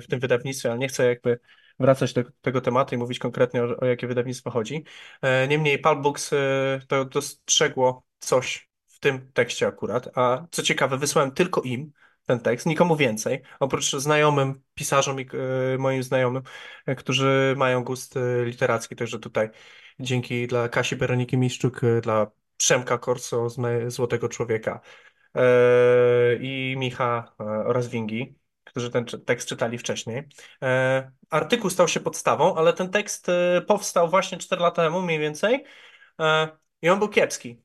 [0.00, 1.38] w tym wydawnictwie, ale nie chcę jakby
[1.80, 4.84] wracać do tego tematu i mówić konkretnie o, o jakie wydawnictwo chodzi.
[5.22, 6.36] E, niemniej Pulp Books e,
[6.88, 11.92] to dostrzegło coś w tym tekście akurat, a co ciekawe, wysłałem tylko im
[12.26, 15.26] ten tekst, nikomu więcej, oprócz znajomym, pisarzom i
[15.74, 16.42] e, moim znajomym,
[16.86, 18.14] e, którzy mają gust
[18.44, 19.50] literacki, także tutaj
[20.00, 23.58] dzięki dla Kasi Beroniki Miszczuk, dla Przemka Korso z
[23.92, 24.80] Złotego Człowieka
[25.34, 25.40] e,
[26.40, 30.28] i Micha e, oraz Wingi, którzy ten tekst czytali wcześniej.
[30.62, 33.26] E, artykuł stał się podstawą, ale ten tekst
[33.66, 35.64] powstał właśnie 4 lata temu mniej więcej
[36.82, 37.62] i on był kiepski.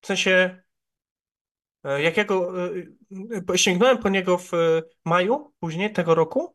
[0.00, 0.62] W sensie,
[1.84, 2.52] jak ja go
[3.56, 4.50] sięgnąłem po niego w
[5.04, 6.54] maju później tego roku,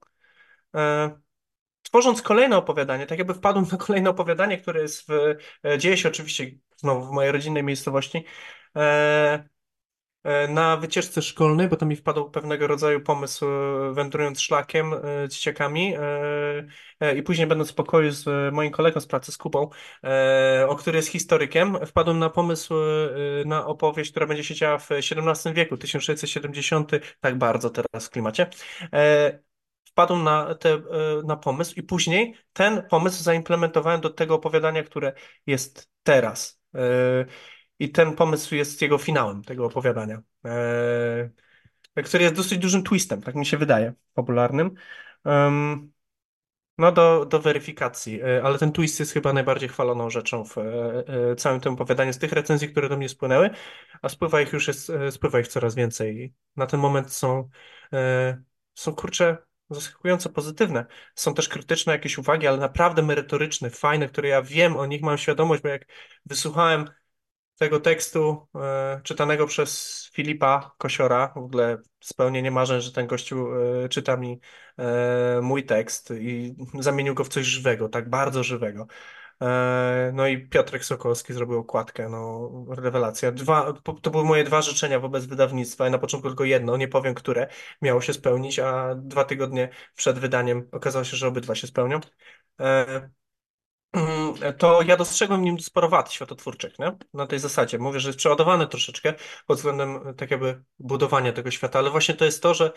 [1.81, 5.35] tworząc kolejne opowiadanie, tak jakby wpadłem na kolejne opowiadanie, które jest w,
[5.77, 8.23] dzieje się oczywiście znowu w mojej rodzinnej miejscowości,
[8.75, 9.49] e,
[10.23, 14.93] e, na wycieczce szkolnej, bo to mi wpadł pewnego rodzaju pomysł, e, wędrując szlakiem,
[15.29, 15.93] dzieciakami
[17.15, 19.69] i później będąc w pokoju z moim kolegą z pracy, z Kubą,
[20.67, 22.73] o który jest historykiem, wpadłem na pomysł
[23.45, 28.49] na opowieść, która będzie się działa w XVII wieku, 1670, tak bardzo teraz w klimacie
[29.85, 30.81] wpadłem na, te,
[31.25, 35.13] na pomysł i później ten pomysł zaimplementowałem do tego opowiadania, które
[35.47, 36.58] jest teraz.
[36.75, 37.25] E,
[37.79, 43.35] I ten pomysł jest jego finałem, tego opowiadania, e, który jest dosyć dużym twistem, tak
[43.35, 44.71] mi się wydaje, popularnym.
[46.77, 50.55] No do, do weryfikacji, e, ale ten twist jest chyba najbardziej chwaloną rzeczą w
[51.37, 53.49] całym tym opowiadaniu z tych recenzji, które do mnie spłynęły,
[54.01, 56.33] a spływa ich już jest, spływa ich coraz więcej.
[56.55, 57.49] Na ten moment są,
[58.75, 59.37] są kurcze
[59.69, 60.85] zaskakująco pozytywne.
[61.15, 65.17] Są też krytyczne jakieś uwagi, ale naprawdę merytoryczne, fajne, które ja wiem o nich, mam
[65.17, 65.85] świadomość, bo jak
[66.25, 66.89] wysłuchałem
[67.59, 73.89] tego tekstu e, czytanego przez Filipa Kosiora, w ogóle spełnienie marzeń, że ten gościu e,
[73.89, 74.39] czyta mi
[74.77, 78.87] e, mój tekst i zamienił go w coś żywego, tak bardzo żywego.
[79.41, 83.31] E, no i Piotrek Sokolski zrobił okładkę, no rewelacja.
[83.31, 87.13] Dwa, to były moje dwa życzenia wobec wydawnictwa i na początku tylko jedno, nie powiem
[87.13, 87.47] które,
[87.81, 91.99] miało się spełnić, a dwa tygodnie przed wydaniem okazało się, że obydwa się spełnią.
[92.61, 93.09] E,
[94.57, 96.97] to ja dostrzegłem w nim sporo wad światotwórczych, nie?
[97.13, 97.79] Na tej zasadzie.
[97.79, 99.13] Mówię, że jest przeładowany troszeczkę
[99.47, 102.71] pod względem tak jakby budowania tego świata, ale właśnie to jest to, że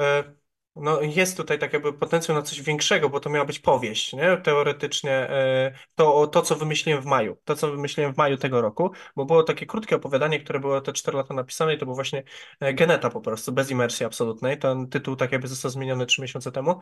[0.00, 0.34] e,
[0.82, 4.36] no jest tutaj tak jakby potencjał na coś większego, bo to miała być powieść, nie?
[4.36, 8.90] Teoretycznie e, to, to, co wymyśliłem w maju, to, co wymyśliłem w maju tego roku,
[9.16, 12.22] bo było takie krótkie opowiadanie, które było te 4 lata napisane i to było właśnie
[12.60, 14.58] e, Geneta po prostu, bez imersji absolutnej.
[14.58, 16.80] Ten tytuł tak jakby został zmieniony 3 miesiące temu.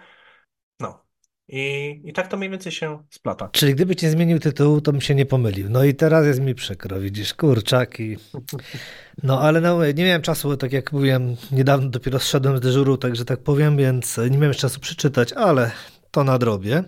[0.80, 1.06] No.
[1.48, 3.48] I, I tak to mniej więcej się splata.
[3.52, 5.70] Czyli gdyby ci zmienił tytuł, to bym się nie pomylił.
[5.70, 8.16] No i teraz jest mi przykro, widzisz, kurczaki.
[9.22, 13.24] No ale no, nie miałem czasu, tak jak mówiłem, niedawno dopiero zszedłem z dyżuru, także
[13.24, 15.70] tak powiem, więc nie miałem czasu przeczytać, ale
[16.10, 16.84] to nadrobię.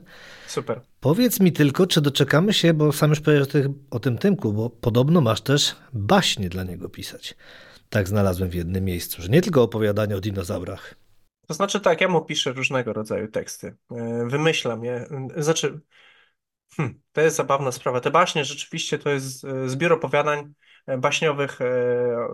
[0.46, 0.80] Super.
[1.00, 5.20] Powiedz mi tylko, czy doczekamy się, bo sam już powiedziałeś o tym Tymku, bo podobno
[5.20, 7.34] masz też baśnie dla niego pisać.
[7.90, 10.94] Tak znalazłem w jednym miejscu, że nie tylko opowiadanie o dinozaurach.
[11.48, 13.76] To znaczy tak, ja mu piszę różnego rodzaju teksty.
[13.90, 15.06] E, Wymyślam je.
[15.36, 15.80] Znaczy,
[16.76, 18.00] hmm, to jest zabawna sprawa.
[18.00, 20.52] Te baśnie rzeczywiście to jest e, zbiór opowiadań
[20.86, 21.58] e, baśniowych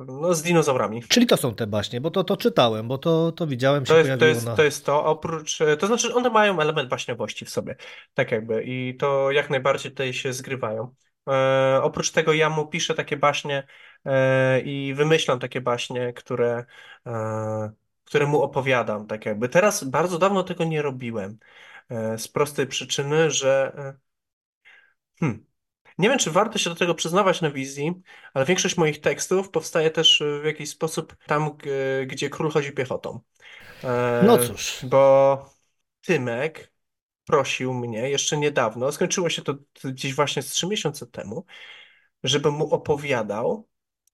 [0.06, 1.02] no, z dinozaurami.
[1.02, 3.98] Czyli to są te baśnie, bo to, to czytałem, bo to, to widziałem się To
[3.98, 4.56] jest, to jest, na...
[4.56, 7.76] to jest to, oprócz, to znaczy one mają element baśniowości w sobie,
[8.14, 10.94] tak jakby i to jak najbardziej tutaj się zgrywają.
[11.28, 13.66] E, oprócz tego ja mu piszę takie baśnie
[14.04, 16.64] e, i wymyślam takie baśnie, które,
[17.06, 17.72] e,
[18.04, 19.48] które mu opowiadam, tak jakby.
[19.48, 21.38] Teraz bardzo dawno tego nie robiłem,
[21.88, 23.98] e, z prostej przyczyny, że e,
[25.20, 25.46] hmm,
[25.98, 27.94] nie wiem, czy warto się do tego przyznawać na wizji,
[28.34, 31.50] ale większość moich tekstów powstaje też w jakiś sposób tam,
[32.06, 33.20] gdzie król chodzi piechotą.
[34.22, 35.54] No E, cóż, bo
[36.00, 36.72] Tymek
[37.24, 41.44] prosił mnie jeszcze niedawno, skończyło się to gdzieś właśnie z trzy miesiące temu,
[42.24, 43.68] żebym mu opowiadał,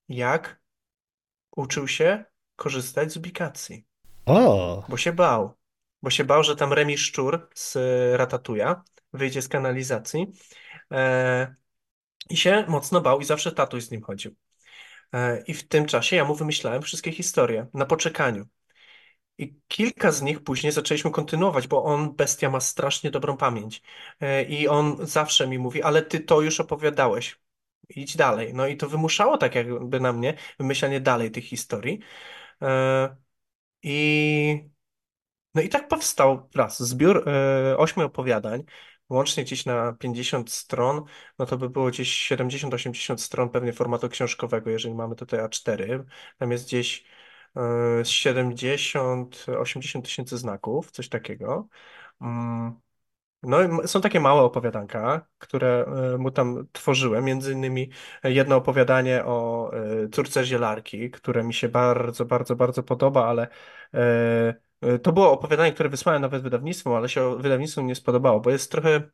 [0.08, 0.60] jak
[1.56, 2.24] uczył się
[2.60, 3.84] korzystać z ubikacji,
[4.26, 5.54] o, bo się bał.
[6.02, 7.76] Bo się bał, że tam Remi Szczur z
[8.16, 8.82] Ratatuja
[9.12, 10.26] wyjdzie z kanalizacji
[10.92, 11.54] e,
[12.30, 14.34] i się mocno bał i zawsze tatuś z nim chodził.
[15.12, 18.46] E, I w tym czasie ja mu wymyślałem wszystkie historie na poczekaniu.
[19.38, 23.82] I kilka z nich później zaczęliśmy kontynuować, bo on, bestia, ma strasznie dobrą pamięć.
[24.20, 27.40] E, I on zawsze mi mówi, ale ty to już opowiadałeś.
[27.88, 28.54] Idź dalej.
[28.54, 32.00] No i to wymuszało tak jakby na mnie wymyślanie dalej tych historii.
[32.62, 33.16] E,
[33.82, 34.70] I
[35.54, 38.64] no i tak powstał raz zbiór e, ośmiu opowiadań,
[39.08, 41.02] łącznie gdzieś na 50 stron,
[41.38, 46.04] no to by było gdzieś 70-80 stron pewnie formatu książkowego, jeżeli mamy tutaj A4.
[46.38, 47.04] Tam jest gdzieś
[47.56, 47.60] e,
[48.04, 51.68] 70-80 tysięcy znaków, coś takiego.
[53.42, 55.84] No, są takie małe opowiadanka, które
[56.14, 57.24] e, mu tam tworzyłem.
[57.24, 57.90] Między innymi
[58.24, 59.70] jedno opowiadanie o
[60.04, 63.48] e, córce zielarki, które mi się bardzo, bardzo, bardzo podoba, ale
[63.94, 68.50] e, e, to było opowiadanie, które wysłałem nawet wydawnictwu, ale się wydawnictwu nie spodobało, bo
[68.50, 69.10] jest trochę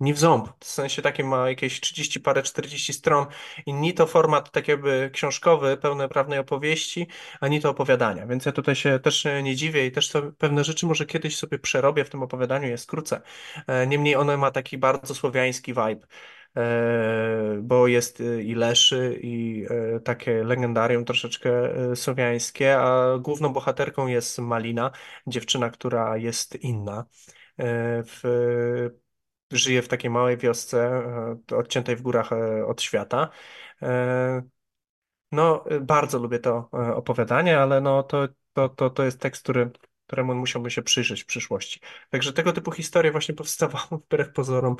[0.00, 0.48] nie w ząb.
[0.60, 3.26] W sensie takim ma jakieś 30 parę, 40 stron
[3.66, 7.06] i ni to format tak jakby książkowy, pełnoprawnej opowieści,
[7.40, 8.26] ani to opowiadania.
[8.26, 12.04] Więc ja tutaj się też nie dziwię i też pewne rzeczy może kiedyś sobie przerobię
[12.04, 13.20] w tym opowiadaniu, je skrócę.
[13.66, 16.06] E, Niemniej ono ma taki bardzo słowiański vibe.
[16.56, 19.66] e, Bo jest e, i Leszy, i
[20.04, 21.50] takie legendarium troszeczkę
[21.96, 24.90] słowiańskie, a główną bohaterką jest Malina,
[25.26, 27.04] dziewczyna, która jest inna.
[28.04, 28.20] W
[29.50, 30.78] żyje w takiej małej wiosce,
[31.52, 33.28] e, odciętej w górach e, od świata.
[33.82, 34.42] E,
[35.32, 39.70] No, bardzo lubię to opowiadanie, ale no, to, to, to, to jest tekst, który,
[40.06, 41.80] któremu musiałbym się przyjrzeć w przyszłości.
[42.10, 44.76] Także tego typu historie właśnie powstawały wbrew pozorom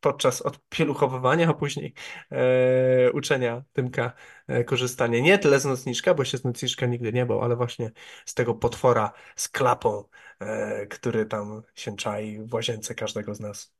[0.00, 1.94] podczas odpieluchowywania, a później
[2.32, 4.12] e, uczenia Tymka
[4.46, 7.90] e, korzystania nie tyle z nocniczka, bo się z nocniczka nigdy nie bał, ale właśnie
[8.26, 10.04] z tego potwora z klapą,
[10.40, 13.79] e, który tam się czai w łazience każdego z nas.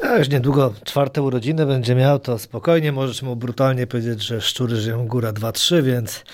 [0.00, 4.76] A już niedługo czwarte urodziny będzie miał, to spokojnie możesz mu brutalnie powiedzieć, że szczury
[4.76, 6.24] żyją góra 2-3, więc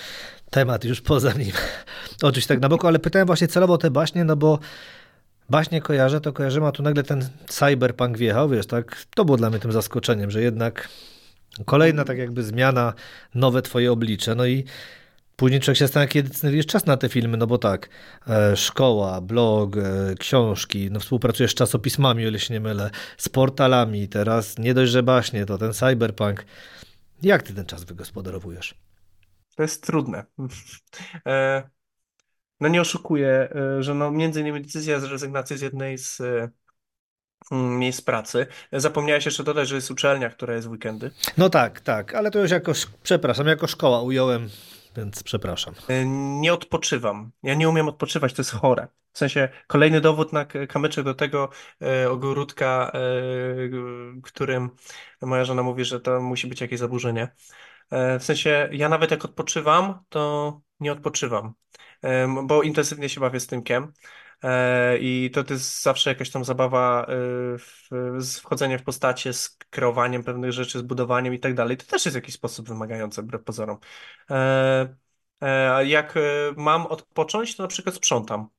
[0.49, 1.51] temat już poza nim.
[2.23, 4.59] Oczywiście tak na boku, ale pytałem właśnie celowo te baśnie, no bo
[5.49, 9.05] baśnie kojarzę, to kojarzymy, a tu nagle ten cyberpunk wjechał, wiesz, tak?
[9.15, 10.89] To było dla mnie tym zaskoczeniem, że jednak
[11.65, 12.93] kolejna tak jakby zmiana,
[13.35, 14.65] nowe twoje oblicze, no i
[15.35, 17.89] Później człowiek się zastanawia, kiedy znajdujesz czas na te filmy, no bo tak,
[18.27, 19.81] e, szkoła, blog, e,
[20.19, 24.91] książki, no współpracujesz z czasopismami, o ile się nie mylę, z portalami, teraz nie dość,
[24.91, 26.45] że baśnie, to ten cyberpunk.
[27.23, 28.75] Jak ty ten czas wygospodarowujesz?
[29.55, 30.23] To jest trudne.
[31.27, 31.63] E,
[32.59, 36.21] No nie oszukuję, że no między innymi decyzja z rezygnacji z jednej z
[37.51, 38.47] mm, miejsc pracy.
[38.71, 41.11] Zapomniałeś jeszcze dodać, że jest uczelnia, która jest w weekendy.
[41.37, 44.49] No tak, tak, ale to już jako, sz- przepraszam, jako szkoła ująłem,
[44.95, 45.75] więc przepraszam.
[45.87, 46.05] E,
[46.41, 47.31] Nie odpoczywam.
[47.43, 48.87] Ja nie umiem odpoczywać, to jest chore.
[49.13, 51.49] W sensie kolejny dowód na kamyczek do tego
[51.81, 54.69] e, ogródka, e, którym
[55.21, 57.27] moja żona mówi, że to musi być jakieś zaburzenie.
[57.91, 61.53] E, W sensie, ja nawet jak odpoczywam, to nie odpoczywam,
[62.01, 63.93] Em, bo intensywnie się bawię z Tymkiem.
[64.43, 70.23] E, I to, jest zawsze jakaś tam zabawa, e, z wchodzeniem w postacie, z kreowaniem
[70.23, 71.77] pewnych rzeczy, z budowaniem i tak dalej.
[71.77, 73.77] To też jest jakiś sposób wymagające, wbrew pozorom.
[75.41, 76.13] E, jak
[76.57, 78.49] mam odpocząć, to na przykład sprzątam.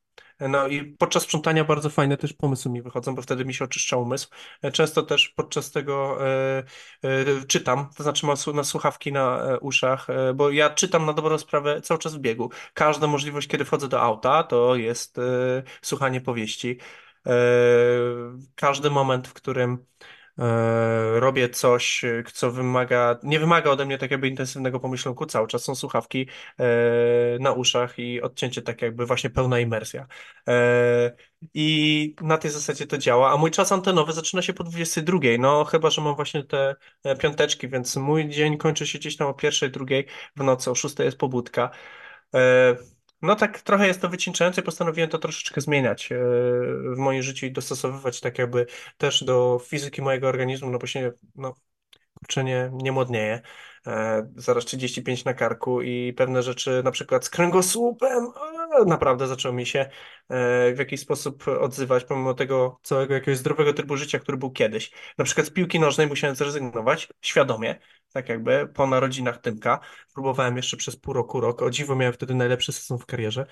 [0.40, 3.96] No i podczas sprzątania bardzo fajne też pomysły mi wychodzą, bo wtedy mi się oczyszcza
[3.96, 4.28] umysł.
[4.62, 6.62] E, Często też podczas tego e,
[7.02, 11.80] e, czytam, to znaczy mam na słuchawki na uszach, bo ja czytam na dobrą sprawę
[11.80, 12.50] cały czas w biegu.
[12.74, 15.16] Każda możliwość, kiedy wchodzę do auta, to jest
[15.82, 16.78] słuchanie powieści.
[18.54, 19.86] Każdy moment, w którym
[21.14, 25.64] robię coś, e, co wymaga, nie wymaga ode mnie tak jakby intensywnego pomyślunku, cały czas
[25.64, 26.28] są słuchawki
[26.58, 26.64] e,
[27.40, 30.06] na uszach i odcięcie tak jakby właśnie pełna imersja.
[30.48, 31.16] E,
[31.54, 35.64] I na tej zasadzie to działa, a mój czas antenowy zaczyna się po 22, no
[35.64, 36.74] chyba, że mam właśnie te
[37.04, 40.06] e, piąteczki, więc mój dzień kończy się gdzieś tam o pierwszej, drugiej
[40.36, 41.70] w nocy, o szóstej jest pobudka.
[43.24, 46.16] No tak trochę jest to wycieńczające postanowiłem to troszeczkę zmieniać e,
[46.94, 48.66] w moim życiu i dostosowywać tak jakby
[48.98, 51.54] też do fizyki mojego organizmu, no bo się no,
[52.14, 53.40] kurczę nie, nie młodnieje.
[54.36, 58.26] Zaraz 35 na karku i pewne rzeczy, na przykład z kręgosłupem,
[58.86, 59.88] naprawdę zaczęło mi się e,
[60.74, 64.92] w jakiś sposób odzywać, pomimo tego całego jakiegoś zdrowego trybu życia, który był kiedyś.
[65.18, 67.78] Na przykład z piłki nożnej musiałem zrezygnować, świadomie,
[68.12, 69.80] tak jakby po narodzinach Tymka.
[70.14, 71.62] Próbowałem jeszcze przez pół roku, rok.
[71.62, 73.46] O dziwo miałem wtedy najlepszy sezon w karierze.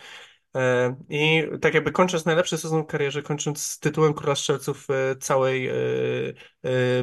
[0.56, 5.16] E, I tak jakby kończąc najlepszy sezon w karierze, kończąc z tytułem Króla Strzelców e,
[5.16, 5.70] całej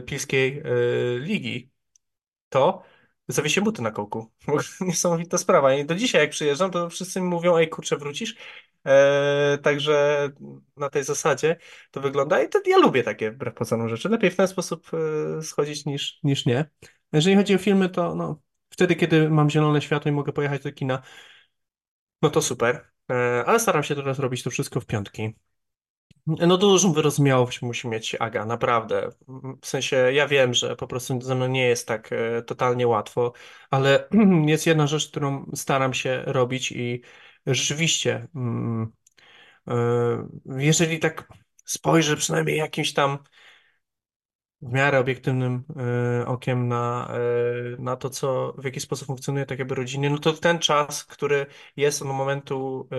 [0.05, 0.63] pilskiej
[1.19, 1.71] ligi,
[2.49, 2.83] to
[3.29, 4.31] zawiesiłem buty na kołku.
[4.81, 5.73] Niesamowita sprawa.
[5.73, 8.35] I do dzisiaj jak przyjeżdżam, to wszyscy mi mówią, ej kurczę, wrócisz?
[8.85, 10.29] E, także
[10.77, 11.57] na tej zasadzie
[11.91, 14.09] to wygląda i to ja lubię takie wbrew pozorom rzeczy.
[14.09, 14.91] Lepiej w ten sposób
[15.39, 16.69] e, schodzić niż, niż nie.
[17.13, 20.71] Jeżeli chodzi o filmy, to no, wtedy, kiedy mam zielone światło i mogę pojechać do
[20.71, 21.01] kina,
[22.21, 22.91] no to super.
[23.11, 25.35] E, ale staram się teraz robić to wszystko w piątki.
[26.37, 29.09] No dużą wyrozumiałość musi mieć Aga, naprawdę.
[29.61, 33.33] W sensie ja wiem, że po prostu ze mną nie jest tak e, totalnie łatwo,
[33.71, 34.07] ale
[34.45, 37.01] jest jedna rzecz, którą staram się robić i
[37.45, 38.91] rzeczywiście, mm,
[39.67, 39.73] e,
[40.45, 41.27] jeżeli tak
[41.65, 43.17] spojrzę przynajmniej jakimś tam
[44.61, 45.63] w miarę obiektywnym
[46.21, 47.11] e, okiem na,
[47.79, 51.45] na to, co, w jaki sposób funkcjonuje tak jakby rodziny, no to ten czas, który
[51.77, 52.89] jest od momentu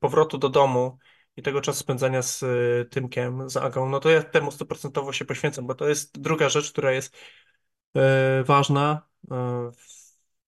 [0.00, 0.98] powrotu do domu
[1.36, 5.24] i tego czasu spędzania z e, Tymkiem, z Agą, no to ja temu stuprocentowo się
[5.24, 7.16] poświęcam, bo to jest druga rzecz, która jest
[7.96, 9.08] e, ważna.
[9.30, 9.70] E,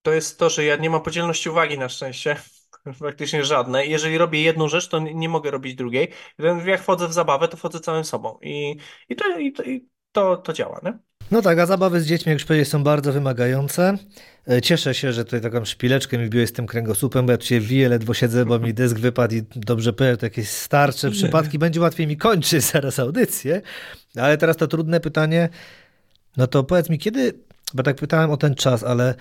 [0.03, 2.37] to jest to, że ja nie mam podzielności uwagi na szczęście.
[2.99, 3.91] Praktycznie żadnej.
[3.91, 6.09] Jeżeli robię jedną rzecz, to nie nie mogę robić drugiej.
[6.67, 8.39] Jak wchodzę w zabawę, to wchodzę całym sobą.
[8.43, 8.77] I,
[9.09, 10.99] i, to, i, to, i to, to działa, nie?
[11.31, 13.99] No tak, a zabawy z dziećmi, jak już powiedziałeś, są bardzo wymagające.
[14.51, 17.47] E, Cieszę się, że tutaj taką szpileczkę mi wbiłeś z tym kręgosłupem, bo ja tu
[17.47, 21.59] się wiję, ledwo siedzę, bo mi dysk wypadł i dobrze powiem, to jakieś starsze przypadki.
[21.59, 23.63] Będzie łatwiej mi kończyć zaraz audycję.
[24.17, 25.49] Ale teraz to trudne pytanie.
[26.37, 27.35] No to powiedz mi, kiedy,
[27.75, 29.15] bo tak pytałem o ten czas, ale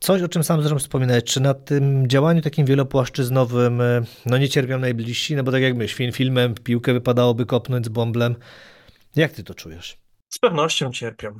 [0.00, 4.48] coś, o czym sam zresztą wspominałeś, czy na tym działaniu takim wielopłaszczyznowym, e, no nie
[4.48, 8.36] cierpią najbliżsi, no bo tak jak my, film filmem, piłkę wypadałoby kopnąć z bąblem.
[9.16, 10.05] Jak ty to czujesz?
[10.36, 11.36] Z pewnością cierpią.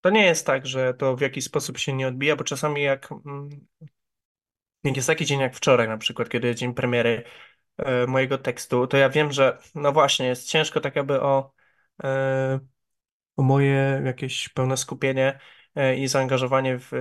[0.00, 3.12] To nie jest tak, że to w jakiś sposób się nie odbija, bo czasami jak,
[3.12, 3.48] mm,
[4.84, 7.24] jak jest taki dzień jak wczoraj na przykład, kiedy dzień premiery
[7.76, 11.52] e, mojego tekstu, to ja wiem, że no właśnie, jest ciężko tak jakby o,
[12.04, 12.60] e,
[13.36, 15.38] o moje jakieś pełne skupienie
[15.74, 16.92] e, i zaangażowanie w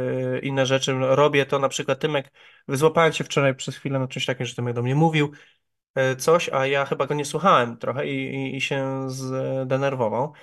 [0.43, 0.93] inne rzeczy.
[0.99, 2.32] Robię to na przykład Tymek,
[2.68, 5.32] złapałem się wczoraj przez chwilę na czymś takim, że Tymek do mnie mówił,
[6.18, 10.34] coś, a ja chyba go nie słuchałem trochę i, i, i się zdenerwował,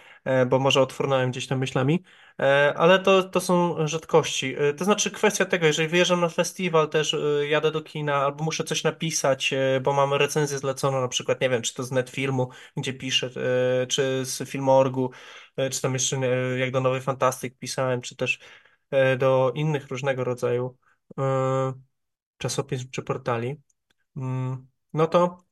[0.47, 2.03] bo może otwórnąłem gdzieś tam myślami,
[2.41, 4.55] E, ale to, to są rzadkości.
[4.59, 8.45] E, To znaczy kwestia tego, jeżeli wyjeżdżam na festiwal, też e, jadę do kina albo
[8.45, 11.91] muszę coś napisać, e, bo mam recenzję zleconą, na przykład, nie wiem, czy to z
[11.93, 13.31] Netfilmu, gdzie piszę,
[13.83, 15.11] e, czy z Filmorgu,
[15.57, 18.39] e, czy tam jeszcze e, jak do Nowej Fantastyk pisałem, czy też
[18.91, 20.77] e, do innych różnego rodzaju
[21.19, 21.73] e,
[22.39, 23.61] czasopism czy portali,
[24.17, 25.45] Mm, no to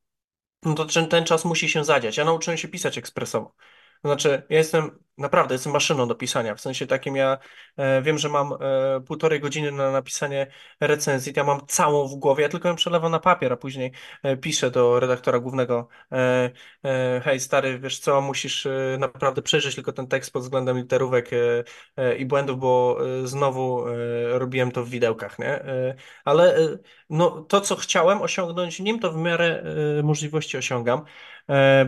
[0.63, 2.17] no to ten, ten czas musi się zadziać.
[2.17, 3.55] Ja nauczyłem się pisać ekspresowo.
[4.05, 6.55] Znaczy, ja jestem, naprawdę jestem maszyną do pisania.
[6.55, 7.39] W sensie takim ja
[7.77, 10.47] e, wiem, że mam e, półtorej godziny na napisanie
[10.81, 11.33] recenzji.
[11.37, 14.71] Ja mam całą w głowie, ja tylko ją przelewam na papier, a później e, piszę
[14.71, 16.51] do redaktora głównego e,
[16.85, 21.31] e, hej stary, wiesz co, musisz e, naprawdę przejrzeć tylko ten tekst pod względem literówek
[21.33, 21.65] e,
[21.97, 23.85] e, i błędów, bo znowu
[24.29, 25.65] robiłem to w widełkach, nie?
[26.25, 26.57] Ale
[27.11, 29.65] no, to, co chciałem osiągnąć nim, to w miarę
[30.03, 31.05] możliwości osiągam,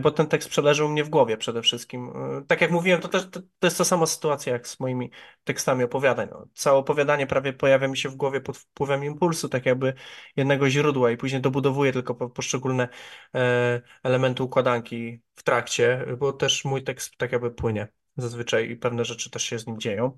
[0.01, 2.13] bo ten tekst przeleżał mnie w głowie przede wszystkim.
[2.47, 5.11] Tak jak mówiłem, to też, to, to jest ta sama sytuacja jak z moimi
[5.43, 6.27] tekstami opowiadań.
[6.31, 9.93] No, całe opowiadanie prawie pojawia mi się w głowie pod wpływem impulsu, tak jakby
[10.35, 12.87] jednego źródła i później dobudowuję tylko po, poszczególne
[13.35, 17.87] e, elementy układanki w trakcie, bo też mój tekst tak jakby płynie
[18.17, 20.17] zazwyczaj i pewne rzeczy też się z nim dzieją.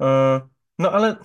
[0.00, 0.40] E,
[0.78, 1.16] no ale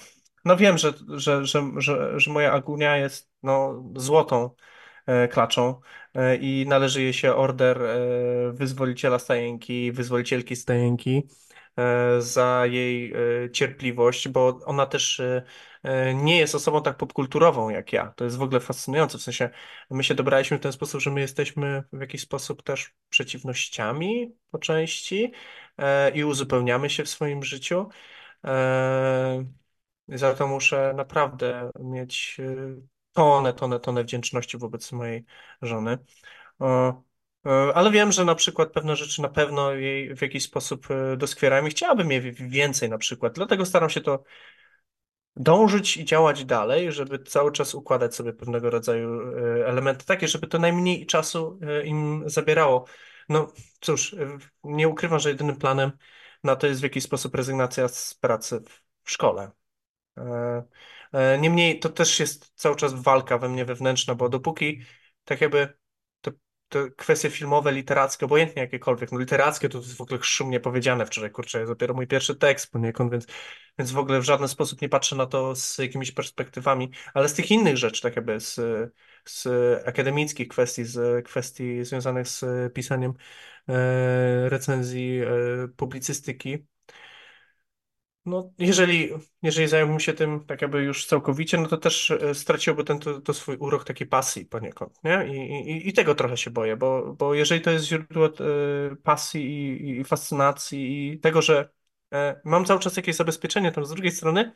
[0.45, 4.49] no wiem, że, że, że, że, że moja Agunia jest no, złotą
[5.31, 5.81] klaczą
[6.15, 7.97] e, i należy jej się order e,
[8.51, 11.27] wyzwoliciela Stajenki, wyzwolicielki Stajenki
[12.19, 13.13] za jej
[13.53, 15.21] cierpliwość, bo ona też
[16.15, 18.13] nie jest osobą tak popkulturową jak ja.
[18.15, 19.17] To jest w ogóle fascynujące.
[19.17, 19.49] W sensie
[19.89, 24.59] my się dobraliśmy w ten sposób, że my jesteśmy w jakiś sposób też przeciwnościami po
[24.59, 25.31] części
[26.13, 27.89] i uzupełniamy się w swoim życiu.
[30.07, 32.37] Za to muszę naprawdę mieć
[33.15, 35.25] tonę, tonę, tonę wdzięczności wobec mojej
[35.61, 35.97] żony.
[36.61, 41.17] E, ale wiem, że na przykład pewne rzeczy na pewno jej w jakiś sposób y,
[41.17, 43.33] doskwierają i chciałabym je więcej na przykład.
[43.33, 44.23] Dlatego staram się to
[45.35, 50.47] dążyć i działać dalej, żeby cały czas układać sobie pewnego rodzaju y, elementy takie, żeby
[50.47, 52.85] to najmniej czasu im zabierało.
[53.29, 54.15] No cóż,
[54.63, 55.91] nie ukrywam, że jedynym planem
[56.43, 58.61] na to jest w jakiś sposób rezygnacja z pracy
[59.03, 59.51] w szkole.
[61.13, 64.81] E, niemniej to też jest cały czas walka we mnie wewnętrzna, bo dopóki
[65.23, 65.77] tak jakby
[66.21, 66.31] te,
[66.69, 71.31] te kwestie filmowe, literackie, obojętnie jakiekolwiek, no literackie to jest w ogóle szumnie powiedziane wczoraj,
[71.31, 73.27] kurczę, jest dopiero mój pierwszy tekst poniekąd, więc,
[73.79, 77.33] więc w ogóle w żaden sposób nie patrzę na to z jakimiś perspektywami, ale z
[77.33, 78.59] tych innych rzeczy, tak jakby z,
[79.25, 79.47] z
[79.87, 83.13] akademickich kwestii, z kwestii związanych z pisaniem
[83.69, 86.65] e, recenzji, e, publicystyki,
[88.25, 89.09] no, jeżeli,
[89.41, 93.21] jeżeli zająłbym się tym tak jakby już całkowicie, no to też e, straciłby ten to,
[93.21, 95.27] to swój urok takiej pasji poniekąd, nie?
[95.27, 99.41] I, i, I tego trochę się boję, bo, bo jeżeli to jest źródło e, pasji
[99.45, 101.69] i, i fascynacji i tego, że
[102.13, 104.55] e, mam cały czas jakieś zabezpieczenie, to z drugiej strony,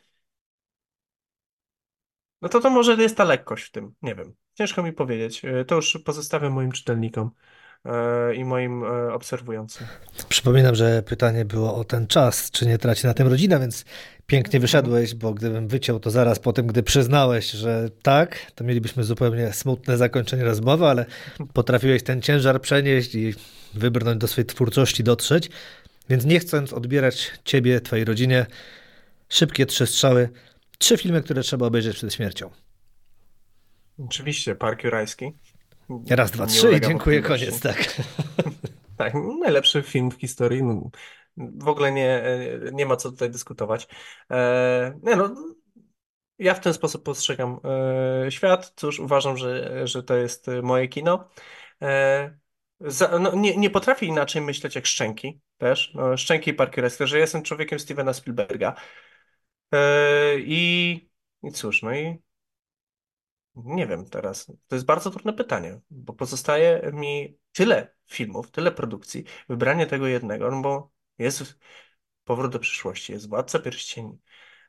[2.42, 4.34] no to to może jest ta lekkość w tym, nie wiem.
[4.54, 5.42] Ciężko mi powiedzieć.
[5.66, 7.30] To już pozostawiam moim czytelnikom.
[7.84, 9.86] E, i moim e, obserwującym.
[10.28, 13.84] Przypominam, że pytanie było o ten czas, czy nie traci na tym rodzina, więc
[14.26, 19.04] pięknie wyszedłeś, bo gdybym wyciął to zaraz po tym, gdy przyznałeś, że tak, to mielibyśmy
[19.04, 21.06] zupełnie smutne zakończenie rozmowy, ale
[21.54, 23.34] potrafiłeś ten ciężar przenieść i
[23.74, 25.50] wybrnąć do swojej twórczości, dotrzeć.
[26.10, 28.46] Więc nie chcąc odbierać ciebie, twojej rodzinie,
[29.28, 30.28] szybkie trzy strzały,
[30.78, 32.50] trzy filmy, które trzeba obejrzeć przed śmiercią.
[33.98, 35.32] Oczywiście, Park Jurajski.
[36.10, 38.02] Raz, dwa, trzy i dziękuję, koniec, tak.
[38.96, 40.62] tak, najlepszy film w historii.
[40.62, 40.90] No,
[41.36, 42.22] w ogóle nie,
[42.72, 43.88] nie ma co tutaj dyskutować.
[44.30, 45.34] E, nie no,
[46.38, 47.60] ja w ten sposób postrzegam
[48.26, 48.72] e, świat.
[48.76, 51.28] Cóż, uważam, że, że to jest moje kino.
[51.82, 52.38] E,
[52.80, 55.92] za, no, nie, nie potrafię inaczej myśleć jak Szczęki też.
[55.94, 58.74] No, Szczęki i Parker że jestem człowiekiem Stevena Spielberga.
[59.72, 60.92] E, i,
[61.42, 62.18] I cóż, no i
[63.64, 64.46] nie wiem teraz.
[64.68, 70.50] To jest bardzo trudne pytanie, bo pozostaje mi tyle filmów, tyle produkcji, wybranie tego jednego,
[70.50, 71.58] no bo jest
[72.24, 74.18] Powrót do przyszłości, jest Władca Pierścieni,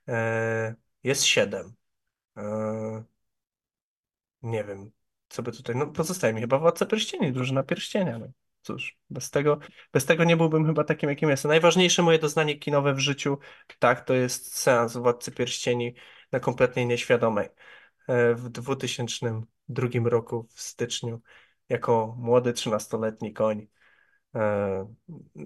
[0.08, 1.74] e, jest Siedem.
[2.38, 3.04] E,
[4.42, 4.92] nie wiem,
[5.30, 5.76] co by tutaj...
[5.76, 8.20] No pozostaje mi chyba Władca Pierścieni, Drużyna Pierścienia.
[8.20, 8.28] No.
[8.62, 9.60] Cóż, bez tego,
[9.94, 11.50] bez tego nie byłbym chyba takim, jakim jestem.
[11.50, 13.38] Najważniejsze moje doznanie kinowe w życiu,
[13.80, 15.96] tak, to jest seans Władcy Pierścieni
[16.32, 17.50] na kompletnie nieświadomej.
[18.08, 21.22] E, w 2002 roku w styczniu
[21.70, 23.68] jako młody 13-letni koń.
[24.36, 24.94] E,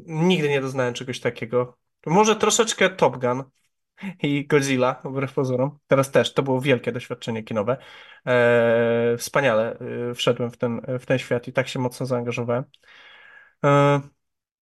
[0.05, 1.77] nigdy nie doznałem czegoś takiego.
[2.05, 3.43] Może troszeczkę Top Gun
[4.23, 5.79] i Godzilla, wbrew pozorom.
[5.87, 7.77] Teraz też, to było wielkie doświadczenie kinowe.
[8.25, 9.77] E, wspaniale
[10.15, 12.63] wszedłem w ten, w ten świat i tak się mocno zaangażowałem.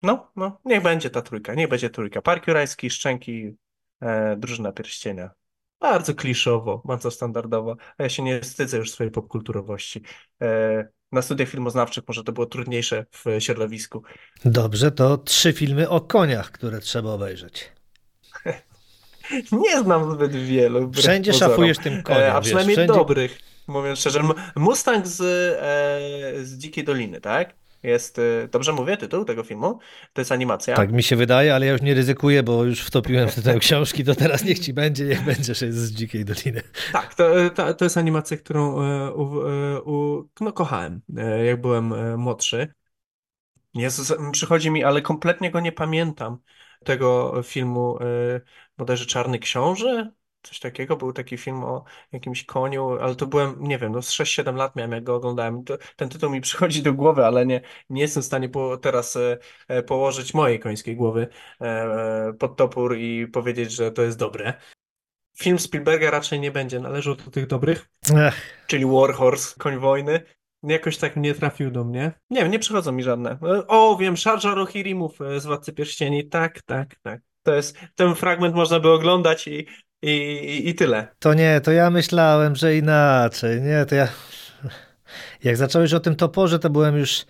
[0.03, 2.21] no, no, niech będzie ta trójka, niech będzie trójka.
[2.21, 3.57] Park Jurajski, Szczęki,
[4.37, 5.42] Drużyna Pierścienia.
[5.83, 10.01] Bardzo kliszowo, bardzo standardowo, a ja się nie wstydzę już swojej popkulturowości.
[10.41, 14.03] E, na studiach filmoznawczych może to było trudniejsze w środowisku.
[14.45, 17.71] Dobrze, to trzy filmy o koniach, które trzeba obejrzeć.
[19.51, 20.91] nie znam zbyt wielu.
[20.91, 21.51] Wszędzie pozorom.
[21.51, 22.21] szafujesz tym koniem.
[22.21, 22.99] E, a przynajmniej wiesz, wszędzie...
[22.99, 24.21] dobrych, mówiąc szczerze.
[24.55, 27.55] Mustang z, e, z Dzikiej Doliny, tak?
[27.83, 29.79] Jest, y, dobrze mówię, tytuł tego filmu?
[30.13, 30.75] To jest animacja.
[30.75, 34.03] Tak mi się wydaje, ale ja już nie ryzykuję, bo już wtopiłem w tytuł książki,
[34.03, 36.61] to teraz niech ci będzie, niech będzie, że jest z Dzikiej Doliny.
[36.91, 41.61] Tak, to, to, to jest animacja, którą e, u, e, u, no, kochałem, e, jak
[41.61, 42.73] byłem młodszy.
[43.73, 46.37] Jezus, przychodzi mi, ale kompletnie go nie pamiętam,
[46.83, 47.97] tego filmu
[48.77, 50.11] bodajże Czarny Książę,
[50.43, 50.97] coś takiego.
[50.97, 54.75] Był taki film o jakimś koniu, ale to byłem, nie wiem, no z 6-7 lat
[54.75, 55.63] miałem, jak go oglądałem.
[55.63, 59.15] To, ten tytuł mi przychodzi do głowy, ale nie, nie jestem w stanie po, teraz
[59.15, 59.37] e,
[59.67, 61.27] e, położyć mojej końskiej głowy
[61.61, 64.53] e, e, pod topór i powiedzieć, że to jest dobre.
[65.37, 70.23] Film Spielberga raczej nie będzie należał do tych dobrych, Ech, czyli War Horse, Koń Wojny.
[70.63, 72.11] Jakoś tak nie trafił do mnie.
[72.29, 73.31] Nie wiem, nie przychodzą mi żadne.
[73.31, 76.29] E, O, wiem, Sharja Rohirimów e, z Władcy Pierścieni.
[76.29, 77.21] Tak, tak, tak.
[77.43, 79.67] To jest, ten fragment można by oglądać i,
[80.11, 81.15] i, i, tyle.
[81.19, 83.61] to nie, to ja myślałem, że inaczej.
[83.61, 84.07] Nie, to ja.
[85.43, 87.25] Jak zacząłeś o tym toporze, to byłem już.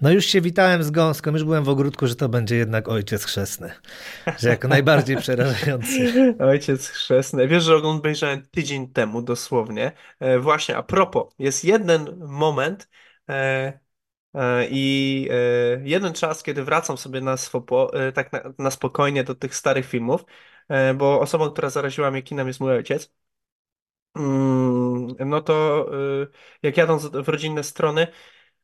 [0.00, 3.24] No już się witałem z gąską, już byłem w ogródku, że to będzie jednak ojciec
[3.24, 3.72] chrzestny.
[4.38, 6.36] Że jako najbardziej przerażający.
[6.38, 7.48] Ojciec chrzestny.
[7.48, 9.92] Wiesz, że obejrzałem tydzień temu dosłownie.
[10.20, 12.88] E, właśnie, a propos, jest jeden moment
[13.28, 13.80] e,
[14.34, 19.24] e, i e, jeden czas, kiedy wracam sobie na, swopo, e, tak na, na spokojnie
[19.24, 20.24] do tych starych filmów,
[20.96, 23.12] bo osobą, która zaraziła mnie kinem jest mój ojciec.
[24.16, 25.86] Mm, No to
[26.22, 26.28] y,
[26.62, 28.06] jak jadąc w rodzinne strony,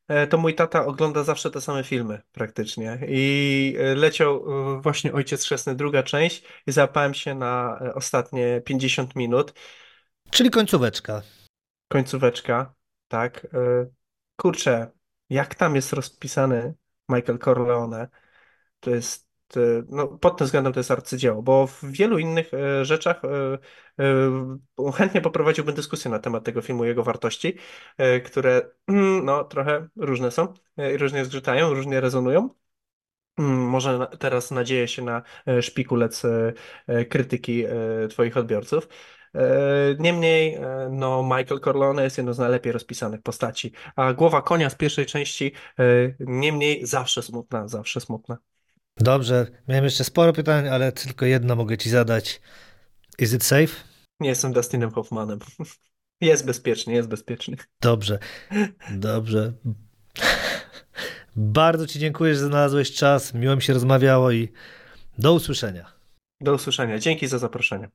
[0.07, 2.99] e, to mój tata ogląda zawsze te same filmy praktycznie.
[3.07, 4.45] I e, leciał
[4.77, 9.53] e, właśnie Ojciec Chrzestny, druga część i załapałem się na e, ostatnie 50 minut.
[10.31, 11.21] Czyli końcóweczka.
[11.87, 12.73] Końcóweczka,
[13.07, 13.45] tak.
[13.53, 13.87] E,
[14.37, 14.91] Kurczę,
[15.29, 16.73] jak tam jest rozpisany
[17.09, 18.07] Michael Corleone,
[18.79, 19.24] to jest, e,
[19.89, 23.21] no, pod tym względem to jest arcydzieło, bo w wielu innych e, rzeczach
[23.99, 27.57] e, chętnie poprowadziłbym dyskusję na temat tego filmu, jego wartości,
[28.25, 32.49] które mm, no, trochę różne są, różnie zgrzytają, różnie rezonują.
[33.39, 35.21] Mm, Może teraz nadzieję się na
[35.61, 36.23] szpikulec
[37.09, 37.63] krytyki
[38.09, 38.87] Twoich odbiorców.
[39.99, 40.59] Niemniej,
[40.91, 45.51] no, Michael Corleone jest jedną z najlepiej rozpisanych postaci, a głowa konia z pierwszej części,
[46.19, 48.37] niemniej zawsze smutna, zawsze smutna.
[48.97, 52.41] Dobrze, miałem jeszcze sporo pytań, ale tylko jedno mogę ci zadać.
[53.19, 53.75] Is it safe?
[54.19, 55.39] Nie jestem Dustinem Hoffmanem.
[56.21, 57.57] Jest bezpiecznie, jest bezpieczny.
[57.81, 58.19] Dobrze,
[58.91, 59.53] dobrze.
[61.35, 63.33] Bardzo ci dziękuję, że znalazłeś czas.
[63.33, 64.51] Miło mi się rozmawiało i
[65.17, 65.91] do usłyszenia.
[66.41, 66.99] Do usłyszenia.
[66.99, 67.89] Dzięki za zaproszenie.